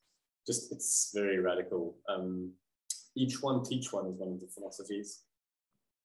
[0.46, 1.96] Just it's very radical.
[2.08, 2.52] Um,
[3.16, 5.22] each one teach one is one of the philosophies.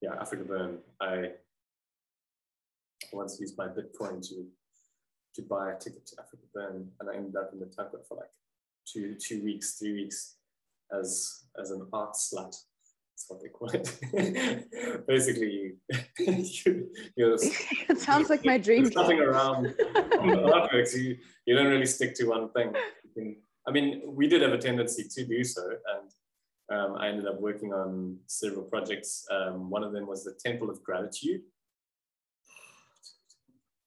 [0.01, 0.77] Yeah, AfrikaBurn.
[1.01, 1.31] I
[3.11, 4.45] once used my Bitcoin to
[5.35, 8.17] to buy a ticket to Africa Burn, and I ended up in the Tankwa for
[8.17, 8.31] like
[8.85, 10.35] two two weeks, three weeks
[10.97, 12.55] as as an art slut.
[13.19, 15.07] That's what they call it.
[15.07, 15.77] Basically, you,
[17.89, 18.89] it sounds like my dream.
[18.95, 20.95] Nothing around artworks.
[20.95, 22.73] You, you don't really stick to one thing.
[23.13, 23.35] Can,
[23.67, 27.41] I mean, we did have a tendency to do so, and um, I ended up
[27.41, 29.25] working on several projects.
[29.29, 31.41] Um, one of them was the Temple of Gratitude.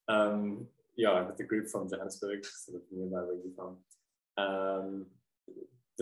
[0.08, 5.06] Um, yeah, with the group from Johannesburg, sort of nearby where you're from.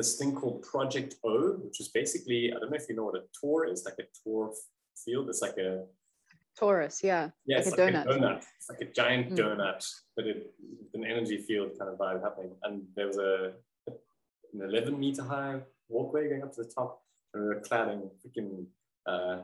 [0.01, 3.17] This thing called Project O, which is basically, I don't know if you know what
[3.17, 4.51] a Tor is, like a Tor
[5.05, 5.29] field.
[5.29, 5.85] It's like a
[6.59, 7.29] torus, yeah.
[7.45, 8.07] Yeah, like it's like donut.
[8.07, 8.45] a donut.
[8.57, 9.37] It's like a giant mm.
[9.37, 9.87] donut,
[10.17, 10.55] but it,
[10.95, 12.53] an energy field kind of vibe happening.
[12.63, 13.53] And there was a
[14.55, 15.61] an 11 meter high
[15.91, 17.03] walkway going up to the top,
[17.35, 18.65] and we were cladding freaking
[19.07, 19.43] uh,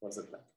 [0.00, 0.49] what's it like?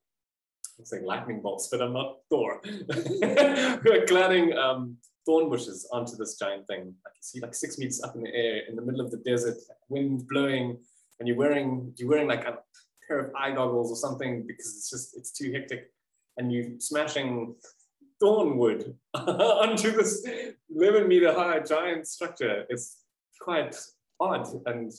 [0.92, 2.60] Like lightning bolts, but I'm not Thor.
[2.64, 6.94] We're cladding um, thorn bushes onto this giant thing.
[7.04, 9.18] Like you see, like six meters up in the air, in the middle of the
[9.18, 9.56] desert,
[9.88, 10.78] wind blowing,
[11.18, 12.58] and you're wearing you're wearing like a
[13.06, 15.90] pair of eye goggles or something because it's just it's too hectic,
[16.36, 17.54] and you're smashing
[18.20, 20.26] thorn wood onto this
[20.74, 22.64] 11 meter high giant structure.
[22.68, 22.98] It's
[23.40, 23.76] quite
[24.20, 24.92] odd and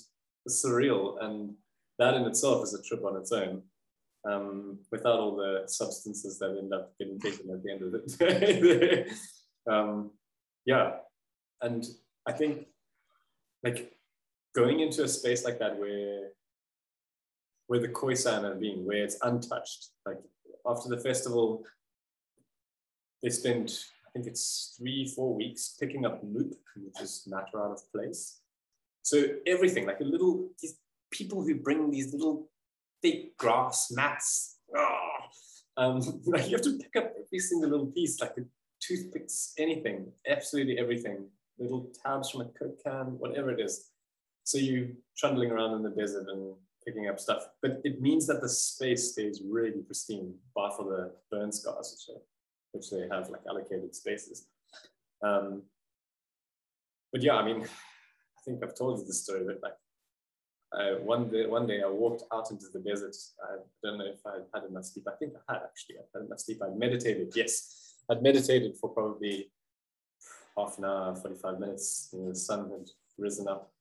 [0.50, 1.54] surreal, and
[2.00, 3.64] that in itself is a trip on its own.
[4.26, 8.00] Um, without all the substances that end up getting taken at the end of the
[8.18, 9.08] day
[9.72, 10.12] um,
[10.66, 10.94] yeah.
[11.62, 11.86] And
[12.28, 12.68] i think
[13.64, 13.94] like
[14.56, 16.30] going into a space like that where
[17.68, 20.18] where the khoisan have been where it's untouched like
[20.66, 21.64] after the festival
[23.22, 27.72] they spend i think it's three four weeks picking up MOOP which is matter out
[27.72, 28.42] of place.
[29.02, 30.78] So everything like a little these
[31.12, 32.50] people who bring these little
[33.06, 35.10] thick grass mats oh,
[35.78, 38.48] um, like you have to pick up every single little piece like the
[38.82, 41.28] toothpicks, anything, absolutely everything,
[41.60, 43.92] little tabs from a Coke can, whatever it is.
[44.44, 44.88] So you're
[45.18, 49.12] trundling around in the desert and picking up stuff, but it means that the space
[49.12, 52.22] stays really pristine, bar for the burn scars, which, are,
[52.74, 54.48] which they have like allocated spaces.
[55.24, 55.64] Um,
[57.12, 59.74] but yeah, I mean, I think I've told you the story, but like
[60.72, 63.16] uh, one day, one day I walked out into the desert.
[63.44, 65.06] I don't know if I had enough sleep.
[65.08, 65.98] I think I had actually.
[65.98, 66.62] I had enough sleep.
[66.64, 67.34] I meditated.
[67.36, 69.52] Yes, I'd meditated for probably
[70.58, 72.10] half an hour, 45 minutes.
[72.12, 73.72] You know, the sun had risen up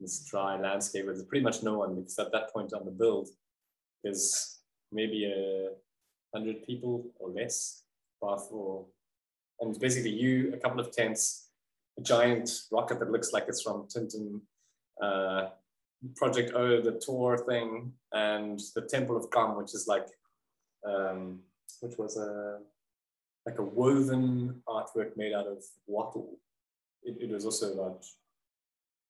[0.00, 3.28] this dry landscape there's pretty much no one because at that point on the build,
[4.02, 4.60] there's
[4.90, 5.68] maybe a
[6.34, 7.82] hundred people or less,
[8.22, 8.86] or
[9.60, 11.50] and it's basically you, a couple of tents,
[11.98, 14.40] a giant rocket that looks like it's from Tintin,
[15.02, 15.48] uh,
[16.16, 20.06] Project O, the tour thing, and the Temple of Kam, which is like,
[20.86, 21.40] um,
[21.80, 22.58] which was a
[23.46, 26.38] like a woven artwork made out of wattle.
[27.02, 28.04] It, it was also about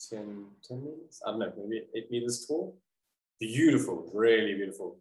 [0.09, 2.79] 10, 10 meters, I don't know, maybe eight meters tall.
[3.41, 4.99] Beautiful, really beautiful.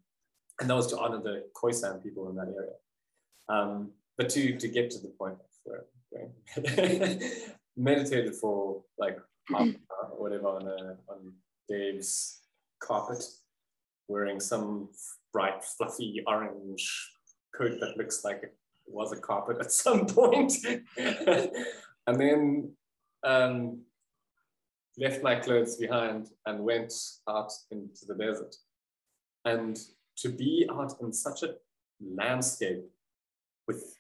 [0.60, 2.74] And that was to honor the Khoisan people in that area.
[3.48, 5.86] Um, but to, to get to the point where
[7.78, 9.18] meditated for like
[9.48, 11.34] half an hour or whatever on, a, on
[11.70, 12.42] Dave's
[12.82, 13.24] carpet,
[14.08, 14.90] wearing some
[15.32, 17.12] bright, fluffy orange
[17.56, 18.56] coat that looks like it
[18.88, 20.54] was a carpet at some point.
[20.98, 22.72] and then
[23.24, 23.82] um,
[24.98, 26.94] left my clothes behind and went
[27.30, 28.56] out into the desert.
[29.46, 29.80] And
[30.18, 31.56] to be out in such a
[32.02, 32.84] landscape
[33.68, 33.96] with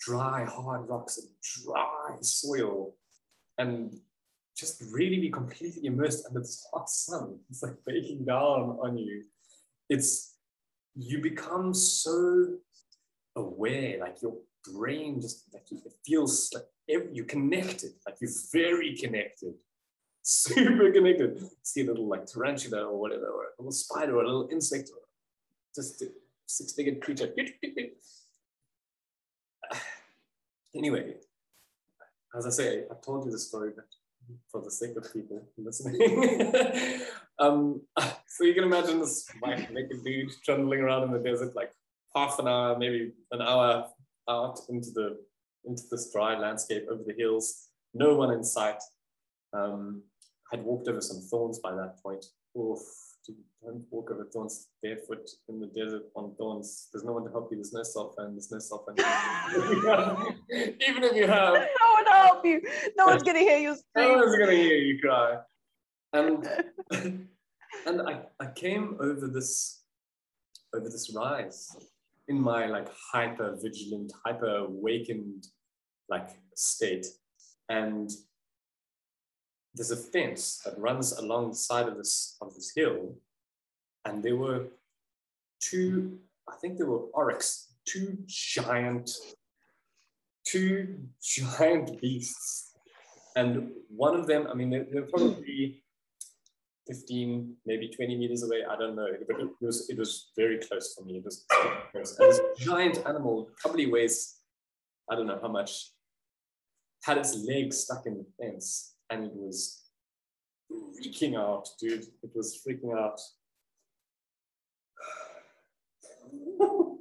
[0.00, 1.28] dry, hard rocks and
[1.64, 2.94] dry soil
[3.58, 3.98] and
[4.58, 7.38] just really be completely immersed under this hot sun.
[7.48, 9.22] It's like baking down on you.
[9.88, 10.34] It's
[10.96, 12.56] you become so
[13.36, 14.34] aware, like your
[14.64, 19.54] brain just like it feels like every, you're connected, like you're very connected,
[20.22, 21.40] super connected.
[21.62, 24.90] See a little like tarantula or whatever, or a little spider or a little insect,
[24.92, 25.02] or
[25.72, 26.10] just a
[26.46, 27.32] six-legged creature.
[30.74, 31.14] anyway,
[32.36, 33.86] as I say, I told you the story, but
[34.50, 36.00] for the sake of people listening.
[37.38, 37.80] um,
[38.26, 41.72] so you can imagine this like naked dude trundling around in the desert, like
[42.14, 43.86] half an hour, maybe an hour
[44.28, 45.18] out into the
[45.64, 48.80] into this dry landscape over the hills, no one in sight.
[49.52, 50.02] Um,
[50.52, 52.24] I'd walked over some thorns by that point.
[52.56, 52.80] Oof,
[53.62, 56.88] don't walk over thorns barefoot in the desert on thorns.
[56.92, 57.56] There's no one to help you.
[57.56, 58.32] There's no cell phone.
[58.32, 58.96] There's no cell phone.
[60.88, 62.62] Even if you have, no one to help you.
[62.96, 63.84] No one's gonna hear you scream.
[63.96, 65.38] No one's gonna hear you cry.
[66.12, 66.48] And
[67.86, 69.82] and I, I came over this
[70.74, 71.74] over this rise
[72.28, 75.46] in my like hyper vigilant, hyper awakened
[76.08, 77.06] like state.
[77.68, 78.10] And
[79.74, 83.16] there's a fence that runs along the side of this of this hill,
[84.04, 84.68] and there were
[85.60, 89.10] two, I think there were oryx, two giant,
[90.46, 92.72] two giant beasts,
[93.36, 95.82] and one of them, I mean, they're, they're probably
[96.88, 98.62] 15, maybe 20 meters away.
[98.68, 101.18] I don't know, but it was it was very close for me.
[101.18, 101.44] It was
[101.92, 102.18] close.
[102.18, 104.38] And this giant animal probably weighs,
[105.10, 105.92] I don't know how much,
[107.04, 109.82] had its leg stuck in the fence, and it was
[110.70, 112.06] freaking out, dude.
[112.22, 113.20] It was freaking out.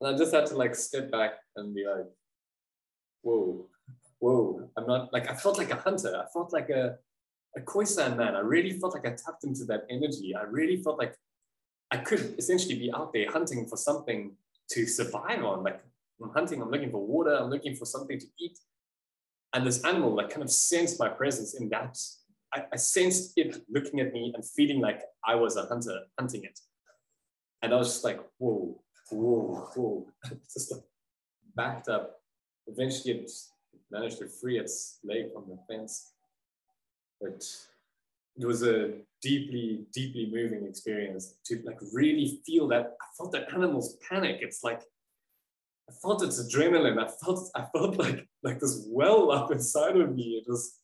[0.00, 2.06] and I just had to like step back and be like,
[3.22, 3.66] whoa,
[4.18, 4.70] whoa.
[4.76, 6.16] I'm not like I felt like a hunter.
[6.16, 6.96] I felt like a
[7.56, 8.34] a Khoisan man.
[8.34, 10.34] I really felt like I tapped into that energy.
[10.34, 11.14] I really felt like
[11.90, 14.36] I could essentially be out there hunting for something
[14.72, 15.62] to survive on.
[15.62, 15.82] Like
[16.22, 18.58] I'm hunting, I'm looking for water, I'm looking for something to eat.
[19.54, 21.96] And this animal like kind of sensed my presence in that.
[22.54, 26.44] I, I sensed it looking at me and feeling like I was a hunter hunting
[26.44, 26.58] it.
[27.62, 28.80] And I was just like, whoa,
[29.10, 30.06] whoa, whoa.
[30.52, 30.82] just like
[31.56, 32.20] backed up.
[32.66, 33.30] Eventually it
[33.90, 36.12] managed to free its leg from the fence
[37.20, 37.44] but
[38.36, 42.96] it was a deeply, deeply moving experience to like really feel that.
[43.00, 44.38] I felt that animal's panic.
[44.40, 44.82] It's like
[45.88, 46.98] I felt its adrenaline.
[46.98, 50.42] I felt I felt like like this well up inside of me.
[50.42, 50.78] It was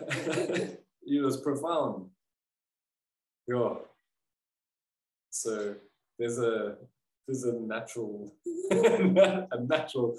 [1.06, 2.10] it was profound.
[3.46, 3.74] Yeah.
[5.30, 5.76] So
[6.18, 6.76] there's a
[7.26, 8.34] there's a natural
[8.70, 10.16] a natural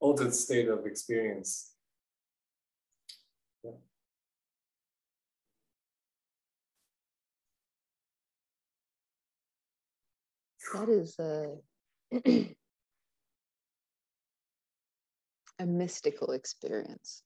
[0.00, 1.70] altered state of experience
[10.72, 11.56] That is a
[15.58, 17.22] a mystical experience.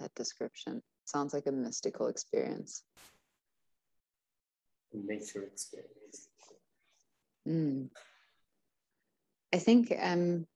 [0.00, 2.82] That description sounds like a mystical experience.
[4.92, 6.28] Nature experience.
[7.46, 7.88] Mm.
[9.52, 10.46] I think um,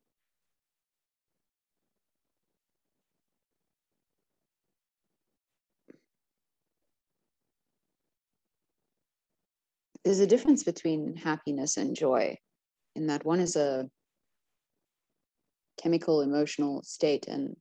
[10.05, 12.37] there's a difference between happiness and joy
[12.97, 13.89] in that one is a
[15.81, 17.57] chemical emotional state and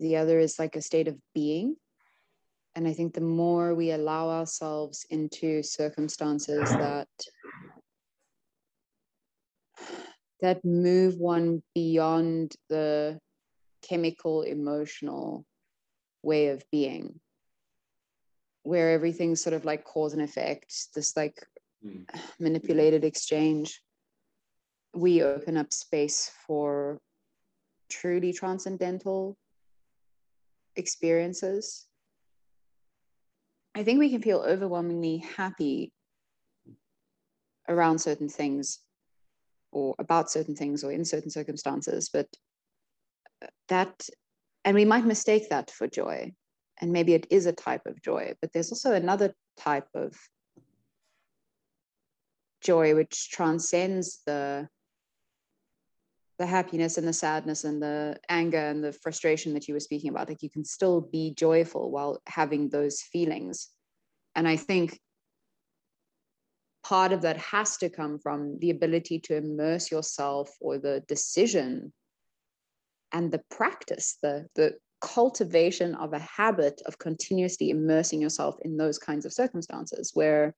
[0.00, 1.76] the other is like a state of being.
[2.74, 7.08] And i think the more we allow ourselves into circumstances that
[10.40, 13.18] that move one beyond the
[13.82, 15.44] chemical emotional
[16.22, 17.20] way of being
[18.62, 21.44] where everything's sort of like cause and effect, this like
[21.84, 22.04] mm.
[22.40, 23.80] manipulated exchange,
[24.94, 27.00] we open up space for
[27.88, 29.36] truly transcendental
[30.76, 31.86] experiences.
[33.74, 35.92] I think we can feel overwhelmingly happy
[37.68, 38.80] around certain things
[39.72, 42.26] or about certain things or in certain circumstances but
[43.68, 44.08] that
[44.64, 46.30] and we might mistake that for joy
[46.82, 50.14] and maybe it is a type of joy but there's also another type of
[52.60, 54.68] joy which transcends the
[56.38, 60.10] the happiness and the sadness and the anger and the frustration that you were speaking
[60.10, 63.68] about like you can still be joyful while having those feelings.
[64.34, 64.98] And i think
[66.82, 71.92] part of that has to come from the ability to immerse yourself or the decision
[73.12, 78.98] and the practice the the cultivation of a habit of continuously immersing yourself in those
[78.98, 80.54] kinds of circumstances where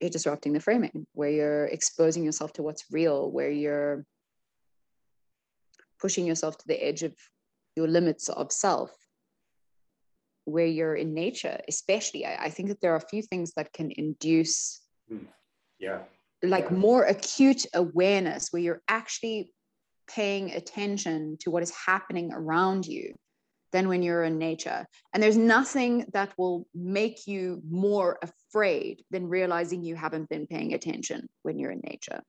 [0.00, 4.04] you're disrupting the framing, where you're exposing yourself to what's real, where you're
[6.00, 7.14] pushing yourself to the edge of
[7.74, 8.90] your limits of self,
[10.44, 12.24] where you're in nature, especially.
[12.24, 15.24] I, I think that there are a few things that can induce hmm.
[15.78, 16.00] yeah
[16.42, 16.76] like yeah.
[16.76, 19.52] more acute awareness where you're actually
[20.08, 23.14] paying attention to what is happening around you
[23.72, 24.86] than when you're in nature.
[25.12, 30.72] And there's nothing that will make you more afraid than realizing you haven't been paying
[30.74, 32.20] attention when you're in nature.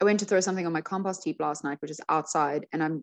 [0.00, 2.82] I went to throw something on my compost heap last night, which is outside, and
[2.82, 3.02] I'm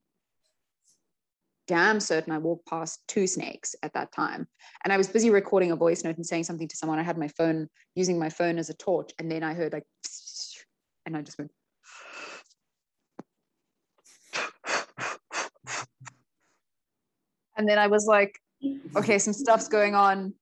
[1.67, 4.47] damn certain I walked past two snakes at that time.
[4.83, 6.97] And I was busy recording a voice note and saying something to someone.
[6.97, 9.83] I had my phone using my phone as a torch, and then I heard like,
[11.05, 11.51] and I just went,
[17.57, 18.39] And then I was like,
[18.95, 20.33] okay, some stuff's going on.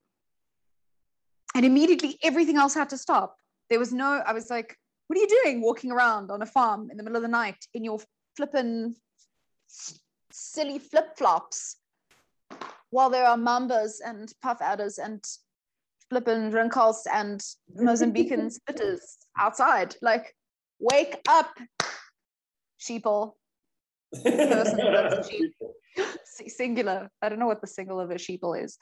[1.56, 3.38] And immediately everything else had to stop.
[3.70, 6.90] There was no, I was like, what are you doing walking around on a farm
[6.92, 8.00] in the middle of the night in your
[8.36, 8.96] flippin'
[10.32, 11.78] silly flip flops
[12.90, 15.24] while there are mambas and puff adders and
[16.10, 17.42] flippin' rinkhals and
[17.78, 19.00] Mozambican spitters
[19.40, 19.96] outside?
[20.02, 20.36] Like,
[20.80, 21.58] wake up,
[22.80, 23.34] sheeple.
[24.24, 25.54] Person that's a sheep
[26.48, 27.10] singular.
[27.22, 28.78] I don't know what the single of a sheeple is.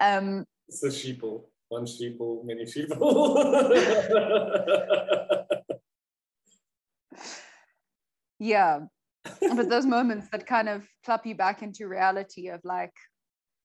[0.00, 1.44] Um, it's a sheeple.
[1.68, 2.96] One sheeple, many sheeple.
[8.38, 8.80] yeah.
[9.40, 12.92] But those moments that kind of clap you back into reality of like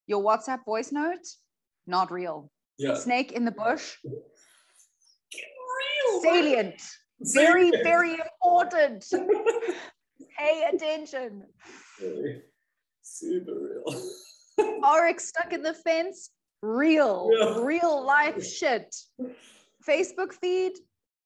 [0.06, 1.26] your WhatsApp voice note,
[1.86, 2.50] not real.
[2.78, 2.94] Yeah.
[2.94, 3.96] Snake in the bush.
[4.04, 4.22] Real.
[6.22, 6.80] Salient.
[7.20, 9.04] Very, very important.
[10.38, 11.42] Pay attention.
[13.18, 14.80] Super real.
[14.84, 16.30] Oryx stuck in the fence,
[16.62, 17.58] real, yeah.
[17.60, 18.94] real life shit.
[19.86, 20.72] Facebook feed,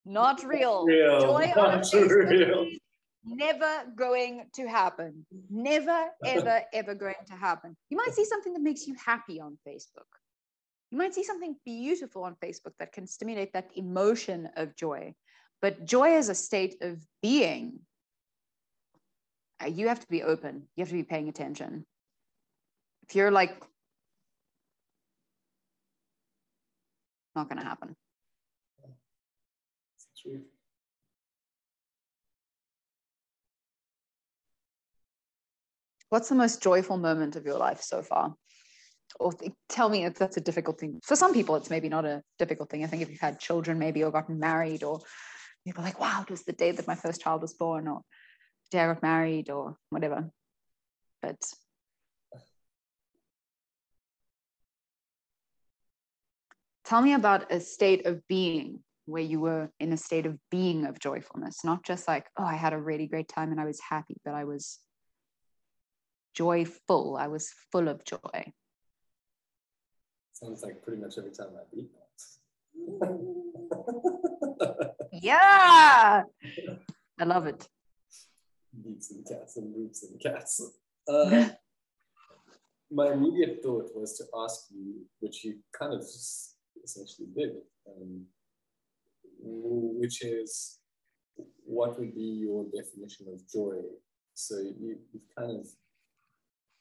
[0.06, 0.86] not real.
[0.86, 1.20] real.
[1.20, 2.64] Joy on Facebook real.
[2.64, 2.78] feed,
[3.24, 5.26] never going to happen.
[5.50, 7.76] Never, ever, ever going to happen.
[7.90, 10.08] You might see something that makes you happy on Facebook.
[10.90, 15.14] You might see something beautiful on Facebook that can stimulate that emotion of joy.
[15.60, 17.80] But joy is a state of being
[19.66, 20.68] you have to be open.
[20.76, 21.84] You have to be paying attention.
[23.08, 23.62] If you're like,
[27.34, 27.96] not going to happen.
[36.10, 38.34] What's the most joyful moment of your life so far?
[39.18, 41.00] Or th- tell me if that's a difficult thing.
[41.02, 42.84] For some people, it's maybe not a difficult thing.
[42.84, 45.00] I think if you've had children, maybe, or gotten married, or
[45.64, 48.02] people like, wow, it was the day that my first child was born, or
[48.72, 50.30] day I got married or whatever.
[51.20, 51.40] But
[56.84, 60.86] tell me about a state of being where you were in a state of being
[60.86, 63.80] of joyfulness, not just like, oh, I had a really great time and I was
[63.80, 64.78] happy, but I was
[66.34, 67.16] joyful.
[67.18, 68.52] I was full of joy.
[70.32, 71.90] Sounds like pretty much every time I beat
[75.12, 76.22] yeah.
[77.20, 77.68] I love it
[78.82, 80.60] beats and cats and roots and cats.
[81.08, 81.48] Uh,
[82.90, 86.02] my immediate thought was to ask you, which you kind of
[86.84, 87.52] essentially did,
[87.88, 88.24] um,
[89.40, 90.78] which is
[91.64, 93.80] what would be your definition of joy?
[94.34, 95.66] So you, you've kind of,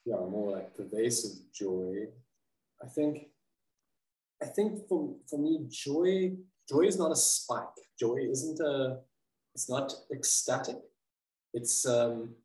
[0.06, 2.08] yeah, more like pervasive joy.
[2.84, 3.28] I think,
[4.42, 6.34] I think for, for me, joy,
[6.68, 7.68] joy is not a spike.
[8.00, 9.00] Joy isn't a,
[9.54, 10.78] it's not ecstatic
[11.54, 12.36] it's um,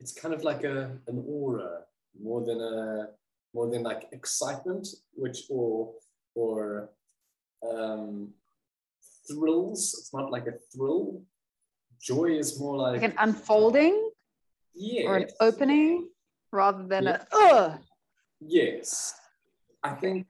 [0.00, 1.80] it's kind of like a an aura
[2.20, 3.08] more than a
[3.54, 5.92] more than like excitement, which or
[6.34, 6.90] or
[7.68, 8.32] um,
[9.28, 9.94] thrills.
[9.98, 11.22] It's not like a thrill.
[12.00, 14.10] Joy is more like, like an unfolding,
[14.74, 16.08] yeah, or an opening
[16.52, 17.22] rather than yeah.
[17.32, 17.78] a ugh.
[18.40, 19.14] Yes,
[19.82, 20.26] I think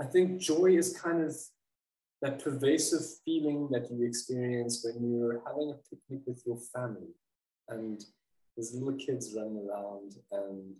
[0.00, 1.36] I think joy is kind of
[2.22, 7.14] that pervasive feeling that you experience when you're having a picnic with your family
[7.68, 8.04] and
[8.56, 10.74] there's little kids running around and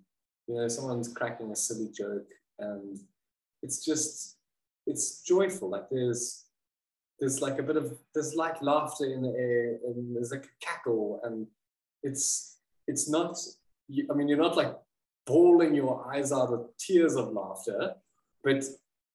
[0.46, 2.28] you know someone's cracking a silly joke
[2.58, 2.98] and
[3.62, 4.36] it's just
[4.86, 5.68] it's joyful.
[5.68, 6.46] Like there's
[7.20, 10.64] there's like a bit of there's like laughter in the air and there's like a
[10.64, 11.46] cackle and
[12.02, 13.36] it's it's not
[14.10, 14.74] i mean you're not like
[15.26, 17.94] bawling your eyes out with tears of laughter
[18.44, 18.64] but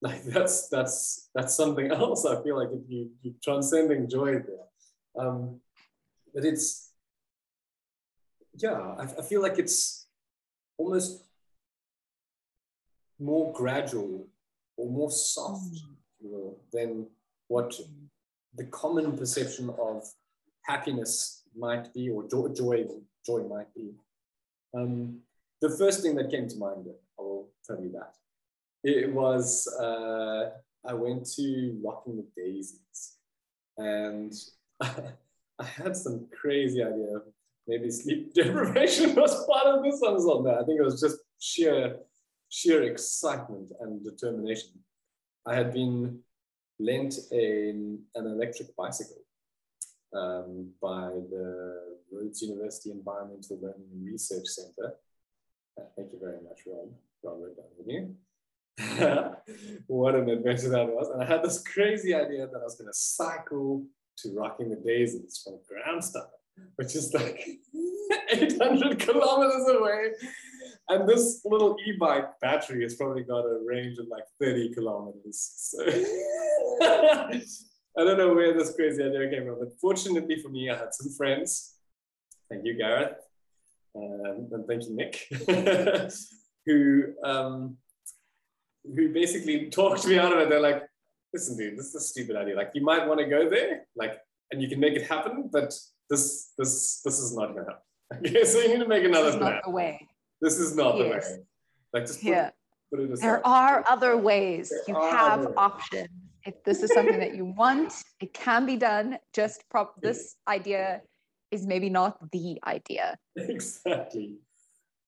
[0.01, 4.67] like that's that's that's something else i feel like if you you transcending joy there.
[5.17, 5.59] Um
[6.34, 6.83] but it's
[8.56, 10.08] yeah I, I feel like it's
[10.78, 11.24] almost
[13.20, 14.28] more gradual
[14.78, 15.76] or more soft
[16.26, 16.54] mm.
[16.72, 17.08] than
[17.47, 17.74] what
[18.56, 20.04] the common perception of
[20.64, 22.86] happiness might be or joy joy,
[23.26, 23.91] joy might be
[24.76, 25.20] um,
[25.62, 26.88] the first thing that came to mind
[27.20, 28.14] i will tell you that
[28.84, 30.49] it was uh,
[30.86, 33.18] I went to Rocking the Daisies,
[33.78, 34.34] and
[34.82, 37.22] I had some crazy idea.
[37.68, 40.43] Maybe sleep deprivation was part of this one as well.
[40.43, 41.97] No, I think it was just sheer
[42.49, 44.74] sheer excitement and determination.
[45.45, 46.20] I had been
[46.80, 49.24] lent a, an electric bicycle
[50.16, 54.95] um, by the Rhodes University Environmental Learning Research Center.
[55.80, 56.89] Uh, thank you very much, Rob.
[57.24, 57.55] Robert
[57.88, 58.16] you.
[59.88, 61.09] what an adventure that was.
[61.09, 63.86] And I had this crazy idea that I was going to cycle
[64.18, 66.28] to Rocking the Daisies from Grahamstown,
[66.76, 67.47] which is like
[68.32, 70.12] 800 kilometers away.
[70.89, 75.51] And this little e bike battery has probably got a range of like 30 kilometers.
[75.56, 75.84] So
[76.82, 80.93] I don't know where this crazy idea came from, but fortunately for me, I had
[80.93, 81.76] some friends.
[82.49, 83.18] Thank you, Gareth.
[83.95, 85.28] Um, and thank you, Nick,
[86.66, 87.78] who um,
[88.84, 90.49] who basically talked me out of it.
[90.49, 90.84] They're like,
[91.34, 92.56] listen, dude, this is a stupid idea.
[92.56, 94.20] Like, you might want to go there, like,
[94.51, 95.74] and you can make it happen, but
[96.10, 98.28] this, this, this is not gonna happen.
[98.28, 99.54] Okay, so you need to make another this is plan.
[99.54, 100.08] Not the way.
[100.41, 101.28] This is not yes.
[101.28, 101.39] the way.
[101.93, 102.49] Like, just put, yeah.
[102.91, 103.28] Put it aside.
[103.28, 104.70] There are other ways.
[104.70, 106.10] There you have options.
[106.45, 109.18] If this is something that you want, it can be done.
[109.34, 109.95] Just prop.
[110.01, 111.01] This idea
[111.51, 113.18] is maybe not the idea.
[113.38, 114.38] Exactly.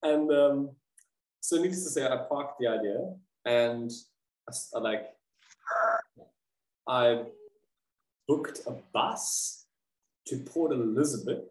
[0.01, 0.69] And um,
[1.41, 3.13] so, needless to say, I parked the idea
[3.45, 3.91] and
[4.49, 5.07] I, like
[6.87, 7.23] I
[8.27, 9.64] booked a bus
[10.27, 11.43] to Port Elizabeth,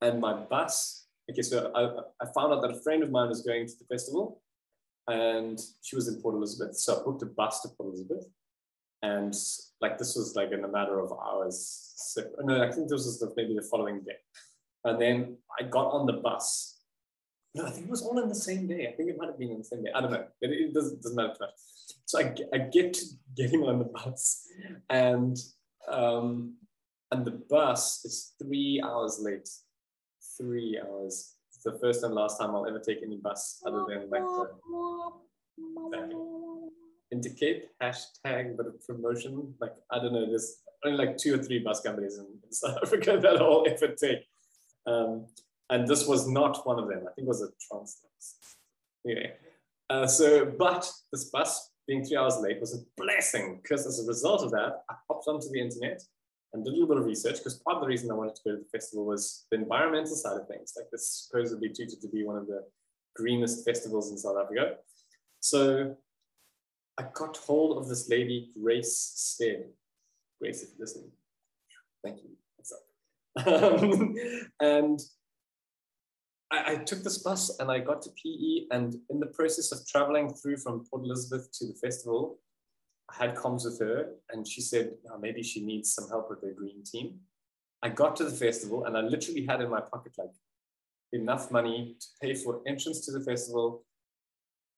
[0.00, 1.06] and my bus.
[1.30, 3.84] Okay, so I, I found out that a friend of mine was going to the
[3.84, 4.42] festival,
[5.06, 6.76] and she was in Port Elizabeth.
[6.76, 8.26] So I booked a bus to Port Elizabeth,
[9.02, 9.34] and
[9.80, 11.94] like this was like in a matter of hours.
[11.96, 14.16] So, no, I think this was the, maybe the following day,
[14.84, 16.78] and then I got on the bus
[17.54, 18.86] no, I think it was all in the same day.
[18.86, 19.90] I think it might have been in the same day.
[19.94, 20.26] I don't know.
[20.40, 21.54] It, it doesn't, doesn't matter too much.
[22.04, 23.04] So I, I get to
[23.36, 24.46] getting on the bus,
[24.90, 25.36] and
[25.88, 26.54] um,
[27.10, 29.48] and the bus is three hours late.
[30.36, 31.34] Three hours.
[31.48, 34.50] It's the first and last time I'll ever take any bus other than like the
[37.12, 39.54] Intercape hashtag but a promotion.
[39.60, 42.78] Like I don't know, there's only like two or three bus companies in, in South
[42.82, 44.26] Africa that all ever take.
[44.86, 45.26] Um,
[45.70, 47.00] and this was not one of them.
[47.00, 48.34] I think it was a Transdex.
[49.06, 49.32] Anyway,
[49.90, 54.06] uh, so, but this bus being three hours late was a blessing because as a
[54.06, 56.02] result of that, I hopped onto the internet
[56.52, 58.42] and did a little bit of research because part of the reason I wanted to
[58.44, 60.72] go to the festival was the environmental side of things.
[60.76, 62.64] Like this supposedly treated to be one of the
[63.14, 64.76] greenest festivals in South Africa.
[65.40, 65.96] So
[66.98, 69.66] I got hold of this lady, Grace Stead.
[70.40, 71.10] Grace, if listening,
[72.04, 72.30] thank you.
[72.56, 73.82] What's up?
[74.60, 75.00] And
[76.50, 79.86] I, I, took this bus and I got to PE, and in the process of
[79.86, 82.38] traveling through from Port Elizabeth to the festival,
[83.10, 86.42] I had comms with her, and she said oh, maybe she needs some help with
[86.42, 87.20] her green team.
[87.82, 90.34] I got to the festival, and I literally had in my pocket like
[91.12, 93.84] enough money to pay for entrance to the festival,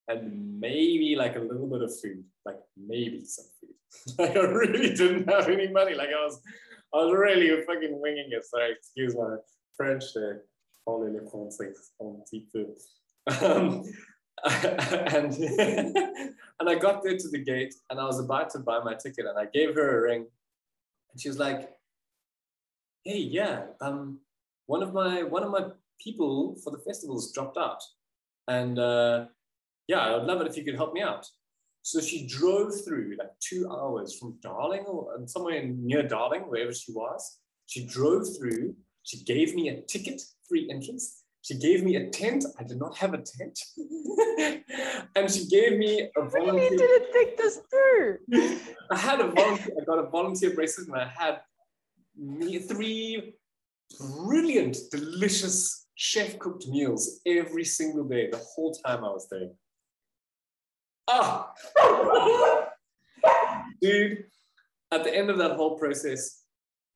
[0.08, 3.74] and maybe like a little bit of food, like maybe some food.
[4.18, 5.94] like I really didn't have any money.
[5.94, 6.40] Like I was,
[6.94, 8.44] I was really fucking winging it.
[8.44, 9.36] Sorry, excuse my
[9.76, 10.04] French
[10.86, 12.74] all in the conflict on people.
[13.42, 13.84] Um,
[15.14, 15.34] and
[16.60, 19.26] and I got there to the gate and I was about to buy my ticket
[19.26, 20.26] and I gave her a ring
[21.12, 21.70] and she was like,
[23.04, 24.20] "Hey, yeah, um,
[24.66, 25.66] one of my one of my
[26.00, 27.82] people for the festivals dropped out,
[28.48, 29.26] and uh,
[29.88, 31.26] yeah, I'd love it if you could help me out."
[31.82, 36.92] So she drove through like two hours from Darling or somewhere near Darling, wherever she
[36.92, 37.38] was.
[37.66, 38.74] She drove through.
[39.02, 41.19] She gave me a ticket free entrance.
[41.42, 42.44] She gave me a tent.
[42.58, 43.58] I did not have a tent.
[45.16, 46.70] and she gave me a volunteer.
[46.70, 48.18] You didn't think this through.
[48.90, 51.40] I had a volunteer, I got a volunteer bracelet and I had
[52.68, 53.34] three
[53.98, 59.50] brilliant, delicious chef cooked meals every single day, the whole time I was there.
[61.08, 61.52] Ah!
[63.82, 64.24] Dude,
[64.92, 66.42] at the end of that whole process,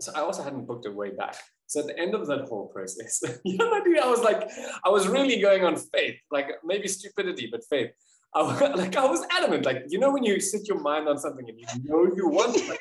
[0.01, 1.36] so I also hadn't booked a way back.
[1.66, 4.50] So at the end of that whole process, you know, I was like,
[4.84, 7.90] I was really going on faith, like maybe stupidity, but faith.
[8.34, 11.18] I was, like I was adamant, like you know when you set your mind on
[11.18, 12.80] something and you know you want it, like,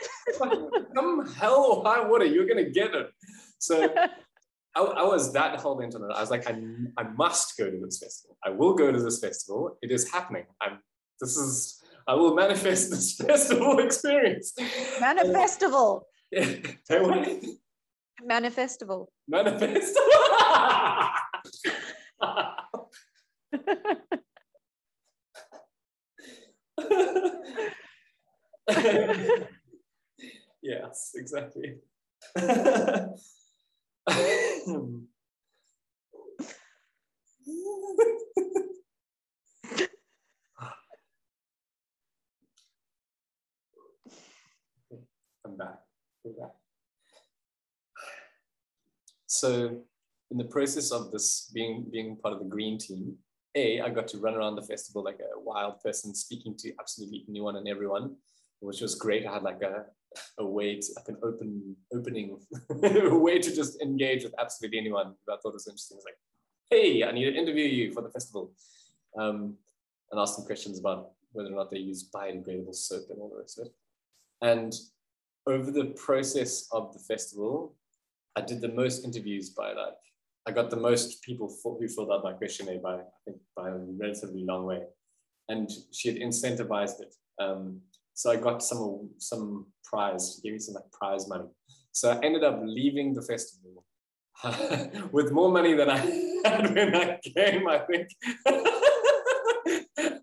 [0.95, 3.07] come hell or high water, you're gonna get it.
[3.59, 3.93] So
[4.75, 6.11] I, I, was that whole into it.
[6.13, 6.59] I was like, I,
[6.97, 8.35] I must go to this festival.
[8.43, 9.77] I will go to this festival.
[9.81, 10.45] It is happening.
[10.59, 10.79] I'm.
[11.21, 11.81] This is.
[12.07, 14.53] I will manifest this festival experience.
[14.99, 16.01] Manifestival.
[16.31, 16.55] Yeah.
[18.25, 19.07] Manifestival.
[19.29, 20.03] Manifestival.
[30.61, 31.75] yes, exactly.
[45.45, 45.79] I'm back.
[46.23, 46.62] We're back.
[49.33, 49.75] So,
[50.29, 53.17] in the process of this being being part of the green team,
[53.55, 57.25] a I got to run around the festival like a wild person, speaking to absolutely
[57.27, 58.15] anyone and everyone,
[58.59, 59.25] which was great.
[59.25, 59.85] I had like a
[60.37, 62.39] a way to like an open opening
[62.83, 65.97] a way to just engage with absolutely anyone who I thought was interesting.
[65.97, 66.19] It's like,
[66.69, 68.53] hey, I need to interview you for the festival.
[69.17, 69.57] Um,
[70.11, 73.39] and ask them questions about whether or not they use biodegradable soap and all the
[73.39, 73.73] rest of it.
[74.41, 74.73] And
[75.47, 77.75] over the process of the festival,
[78.35, 79.93] I did the most interviews by like,
[80.47, 83.77] I got the most people who filled out my questionnaire by, I think, by a
[83.77, 84.81] relatively long way.
[85.49, 87.15] And she had incentivized it.
[87.39, 87.81] Um,
[88.13, 91.45] so I got some some prize, gave me some like prize money.
[91.91, 93.85] So I ended up leaving the festival
[95.11, 95.97] with more money than I
[96.45, 98.07] had when I came, I think.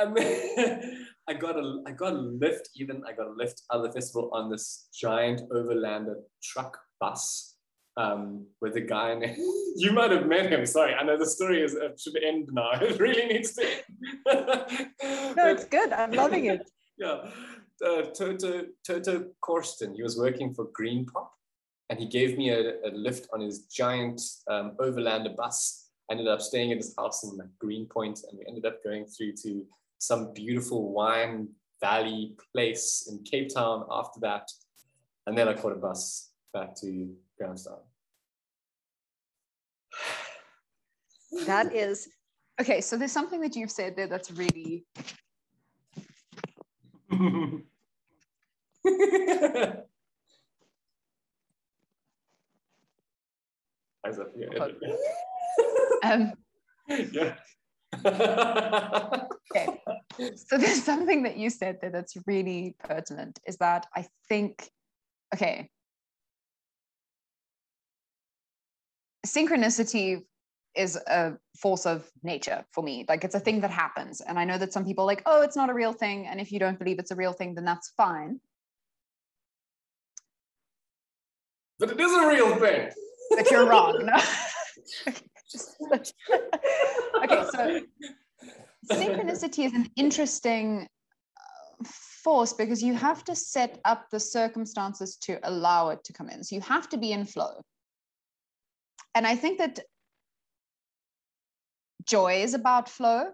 [0.00, 3.80] and then I got a I got a lift, even I got a lift out
[3.80, 7.56] of the festival on this giant overlander truck bus
[7.96, 9.38] um, with a guy it.
[9.76, 10.64] You might have met him.
[10.66, 12.70] Sorry, I know the story is it should end now.
[12.80, 13.66] It really needs to.
[15.36, 15.92] no, it's good.
[15.92, 16.62] I'm loving it
[16.96, 17.30] yeah,
[17.84, 21.28] uh, Toto, Toto Korsten, he was working for Greenpop
[21.90, 25.88] and he gave me a, a lift on his giant um, overlander bus.
[26.08, 29.06] I ended up staying at his house in like Greenpoint and we ended up going
[29.06, 29.64] through to
[29.98, 31.48] some beautiful wine
[31.80, 34.48] valley place in Cape Town after that.
[35.26, 37.80] And then I caught a bus back to you, Grahamstown.
[41.46, 42.08] That is
[42.60, 42.80] okay.
[42.80, 44.86] So there's something that you've said there that's really
[54.04, 54.68] also, ja,
[56.04, 56.32] um,
[56.88, 57.34] yeah.
[59.54, 59.80] okay.
[60.36, 64.68] So there's something that you said there that's really pertinent is that I think,
[65.34, 65.70] okay,
[69.24, 70.22] synchronicity
[70.76, 73.04] is a force of nature for me.
[73.08, 74.20] Like it's a thing that happens.
[74.20, 76.26] And I know that some people like, oh, it's not a real thing.
[76.26, 78.40] And if you don't believe it's a real thing, then that's fine.
[81.78, 82.90] But it is a real thing.
[83.30, 84.04] But you're wrong.
[84.04, 84.14] No?
[87.24, 87.80] okay, so
[88.90, 90.86] synchronicity is an interesting
[91.38, 91.84] uh,
[92.22, 96.44] force because you have to set up the circumstances to allow it to come in.
[96.44, 97.60] So you have to be in flow.
[99.14, 99.80] And I think that
[102.06, 103.30] joy is about flow.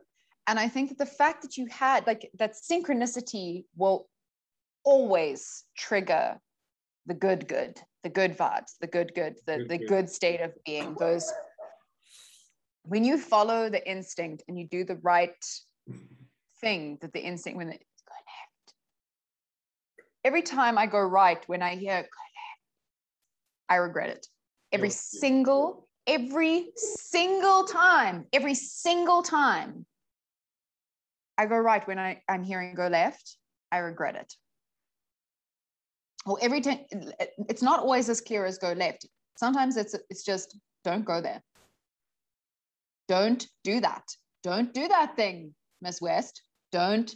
[0.46, 4.08] And I think that the fact that you had like that synchronicity will
[4.84, 6.40] always trigger
[7.06, 9.88] the good, good, the good vibes, the good, good, the, good, the good.
[9.88, 10.94] good state of being.
[10.98, 11.32] Those
[12.84, 15.44] when you follow the instinct and you do the right
[16.60, 18.74] thing that the instinct when it's go left.
[20.24, 22.08] Every time I go right, when I hear left,
[23.68, 24.26] I regret it.
[24.72, 29.86] Every single every single time, every single time
[31.38, 33.36] I go right when I, I'm hearing go left,
[33.72, 34.34] I regret it.
[36.26, 36.80] Or every time,
[37.48, 39.06] it's not always as clear as go left.
[39.36, 41.42] Sometimes it's it's just don't go there.
[43.08, 44.04] Don't do that.
[44.42, 46.42] Don't do that thing, Miss West.
[46.72, 47.14] Don't,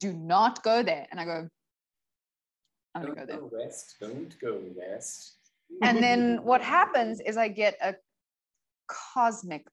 [0.00, 1.06] do not go there.
[1.10, 1.48] And I go,
[2.94, 3.38] I'm gonna go there.
[3.38, 3.96] Go west.
[4.00, 5.37] Don't go west.
[5.82, 7.94] And then what happens is I get a
[8.88, 9.66] cosmic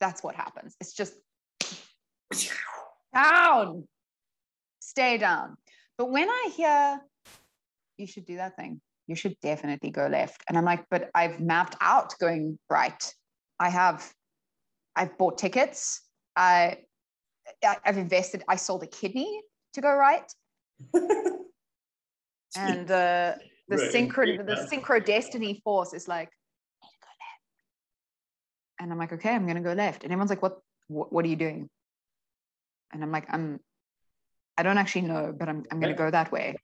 [0.00, 0.76] That's what happens.
[0.80, 1.14] It's just
[3.14, 3.86] down,
[4.80, 5.56] stay down.
[5.96, 7.00] But when I hear
[7.96, 10.44] you should do that thing, you should definitely go left.
[10.48, 13.14] And I'm like, but I've mapped out going right.
[13.58, 14.12] I have,
[14.94, 16.02] I've bought tickets.
[16.36, 16.78] I,
[17.84, 18.44] I've invested.
[18.46, 19.40] I sold a kidney
[19.72, 20.30] to go right.
[22.56, 23.34] and uh,
[23.68, 23.92] the right.
[23.92, 26.30] synchro, the synchro destiny force is like,
[26.80, 28.80] go left.
[28.80, 30.04] And I'm like, okay, I'm gonna go left.
[30.04, 30.58] And everyone's like, what,
[30.88, 31.68] what, what are you doing?
[32.92, 33.60] And I'm like, I'm,
[34.56, 36.56] I don't actually know, but I'm, I'm gonna go that way.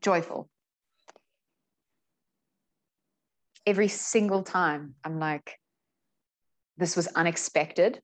[0.00, 0.48] Joyful.
[3.66, 5.58] Every single time, I'm like,
[6.76, 8.00] this was unexpected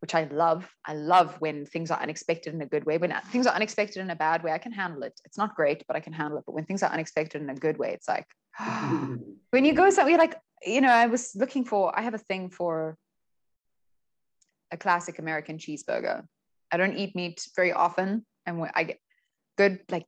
[0.00, 0.70] which I love.
[0.84, 2.98] I love when things are unexpected in a good way.
[2.98, 5.18] When things are unexpected in a bad way, I can handle it.
[5.24, 6.44] It's not great, but I can handle it.
[6.46, 8.26] But when things are unexpected in a good way, it's like
[9.50, 12.50] when you go somewhere like, you know, I was looking for, I have a thing
[12.50, 12.96] for
[14.70, 16.24] a classic American cheeseburger.
[16.70, 18.26] I don't eat meat very often.
[18.44, 18.98] And I get
[19.56, 20.06] good like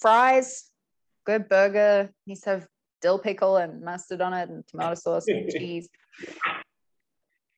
[0.00, 0.70] fries,
[1.24, 2.66] good burger, needs to have
[3.02, 5.88] dill pickle and mustard on it and tomato sauce and cheese.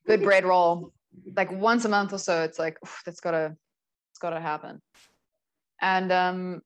[0.06, 0.92] Good bread roll
[1.36, 3.56] like once a month or so it's like that's gotta
[4.12, 4.80] it's gotta happen.
[5.80, 6.60] And um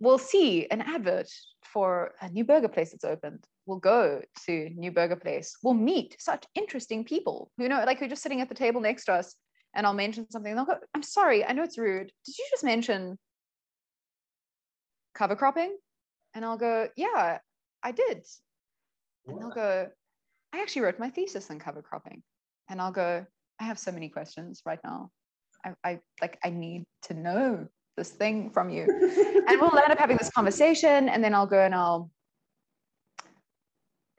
[0.00, 1.28] we'll see an advert
[1.62, 3.44] for a new burger place that's opened.
[3.66, 5.56] We'll go to new burger place.
[5.62, 8.80] We'll meet such interesting people you know like who are just sitting at the table
[8.80, 9.34] next to us
[9.74, 10.50] and i'll mention something.
[10.50, 12.10] And they'll go i'm sorry i know it's rude.
[12.24, 13.18] Did you just mention
[15.14, 15.76] cover cropping?
[16.34, 17.38] And i'll go yeah
[17.82, 18.24] i did.
[19.26, 19.88] And they'll go
[20.52, 22.22] i actually wrote my thesis on cover cropping.
[22.68, 23.26] And i'll go
[23.60, 25.10] I have so many questions right now.
[25.64, 28.82] I, I like I need to know this thing from you.
[29.48, 32.10] and we'll end up having this conversation and then I'll go and I'll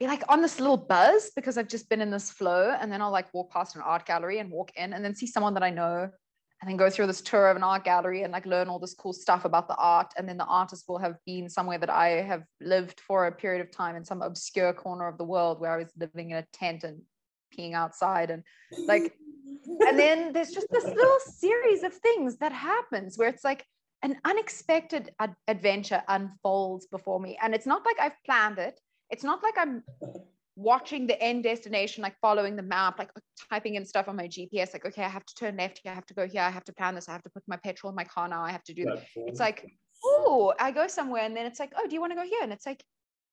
[0.00, 2.76] be like on this little buzz because I've just been in this flow.
[2.80, 5.26] And then I'll like walk past an art gallery and walk in and then see
[5.26, 6.08] someone that I know
[6.60, 8.94] and then go through this tour of an art gallery and like learn all this
[8.94, 10.12] cool stuff about the art.
[10.16, 13.60] And then the artist will have been somewhere that I have lived for a period
[13.60, 16.46] of time in some obscure corner of the world where I was living in a
[16.52, 17.00] tent and
[17.56, 18.42] peeing outside and
[18.86, 19.14] like
[19.86, 23.64] and then there's just this little series of things that happens where it's like
[24.02, 27.38] an unexpected ad- adventure unfolds before me.
[27.42, 28.80] And it's not like i've planned it.
[29.10, 29.82] It's not like i'm
[30.58, 33.10] watching the end destination like following the map like
[33.48, 35.94] typing in stuff on my gps like okay i have to turn left here i
[35.94, 37.90] have to go here i have to plan this i have to put my petrol
[37.90, 39.04] in my car now i have to do that.
[39.14, 39.64] It's like
[40.04, 42.40] oh i go somewhere and then it's like oh do you want to go here?
[42.42, 42.82] And it's like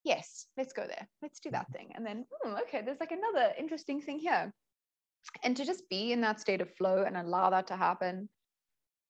[0.04, 1.08] yes let's go there.
[1.24, 1.94] Let's do that thing.
[1.96, 4.54] And then hmm, okay there's like another interesting thing here
[5.44, 8.30] and to just be in that state of flow and allow that to happen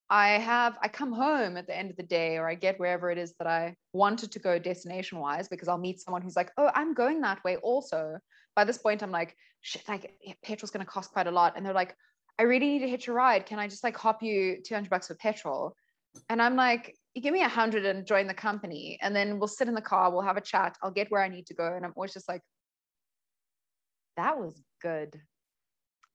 [0.09, 3.09] i have i come home at the end of the day or i get wherever
[3.09, 6.51] it is that i wanted to go destination wise because i'll meet someone who's like
[6.57, 8.17] oh i'm going that way also.
[8.55, 10.11] By this point i'm like shit like
[10.43, 11.53] petrol's going to cost quite a lot.
[11.55, 11.95] And they're like
[12.39, 13.45] i really need to hitch a ride.
[13.45, 15.75] Can i just like hop you 200 bucks for petrol?
[16.29, 19.47] And i'm like you give me a hundred and join the company and then we'll
[19.47, 21.73] sit in the car we'll have a chat i'll get where i need to go.
[21.75, 22.41] And i'm always just like
[24.17, 25.19] that was good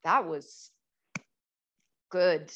[0.04, 0.70] that was
[2.10, 2.52] good.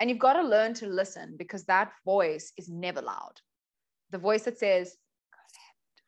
[0.00, 3.34] And you've got to learn to listen because that voice is never loud.
[4.10, 4.96] The voice that says,
[5.32, 6.02] go left.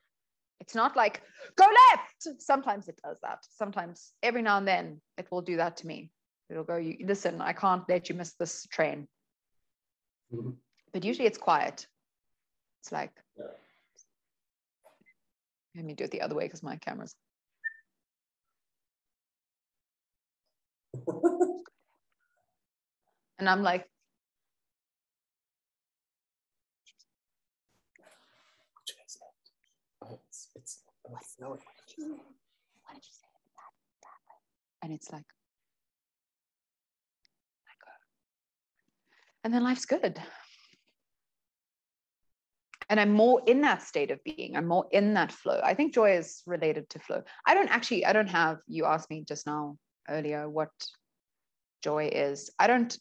[0.61, 1.23] It's not like,
[1.57, 2.43] go left.
[2.43, 3.39] Sometimes it does that.
[3.51, 6.11] Sometimes, every now and then, it will do that to me.
[6.51, 9.07] It'll go, you, listen, I can't let you miss this train.
[10.35, 10.51] Mm-hmm.
[10.93, 11.87] But usually it's quiet.
[12.83, 13.45] It's like, yeah.
[15.75, 17.15] let me do it the other way because my camera's
[23.39, 23.89] and I'm like?
[34.83, 35.25] And it's like,
[39.43, 40.21] and then life's good.
[42.91, 44.57] And I'm more in that state of being.
[44.57, 45.59] I'm more in that flow.
[45.65, 47.23] I think joy is related to flow.
[47.47, 49.79] I don't actually, I don't have, you asked me just now
[50.09, 50.71] earlier what
[51.83, 52.51] joy is.
[52.59, 52.97] I don't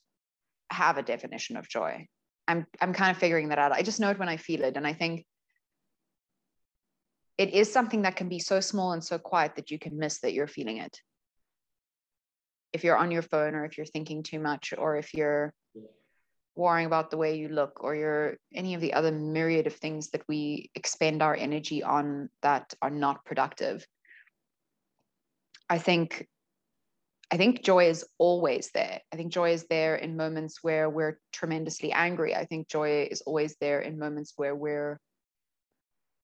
[0.70, 2.08] have a definition of joy.
[2.48, 3.72] I'm I'm kind of figuring that out.
[3.72, 4.76] I just know it when I feel it.
[4.76, 5.26] And I think
[7.38, 10.20] it is something that can be so small and so quiet that you can miss
[10.20, 11.00] that you're feeling it.
[12.74, 15.54] If you're on your phone or if you're thinking too much or if you're
[16.56, 20.10] worrying about the way you look or you're any of the other myriad of things
[20.12, 23.86] that we expend our energy on that are not productive.
[25.70, 26.28] I think
[27.34, 29.02] I think joy is always there.
[29.12, 32.36] I think joy is there in moments where we're tremendously angry.
[32.36, 35.00] I think joy is always there in moments where we're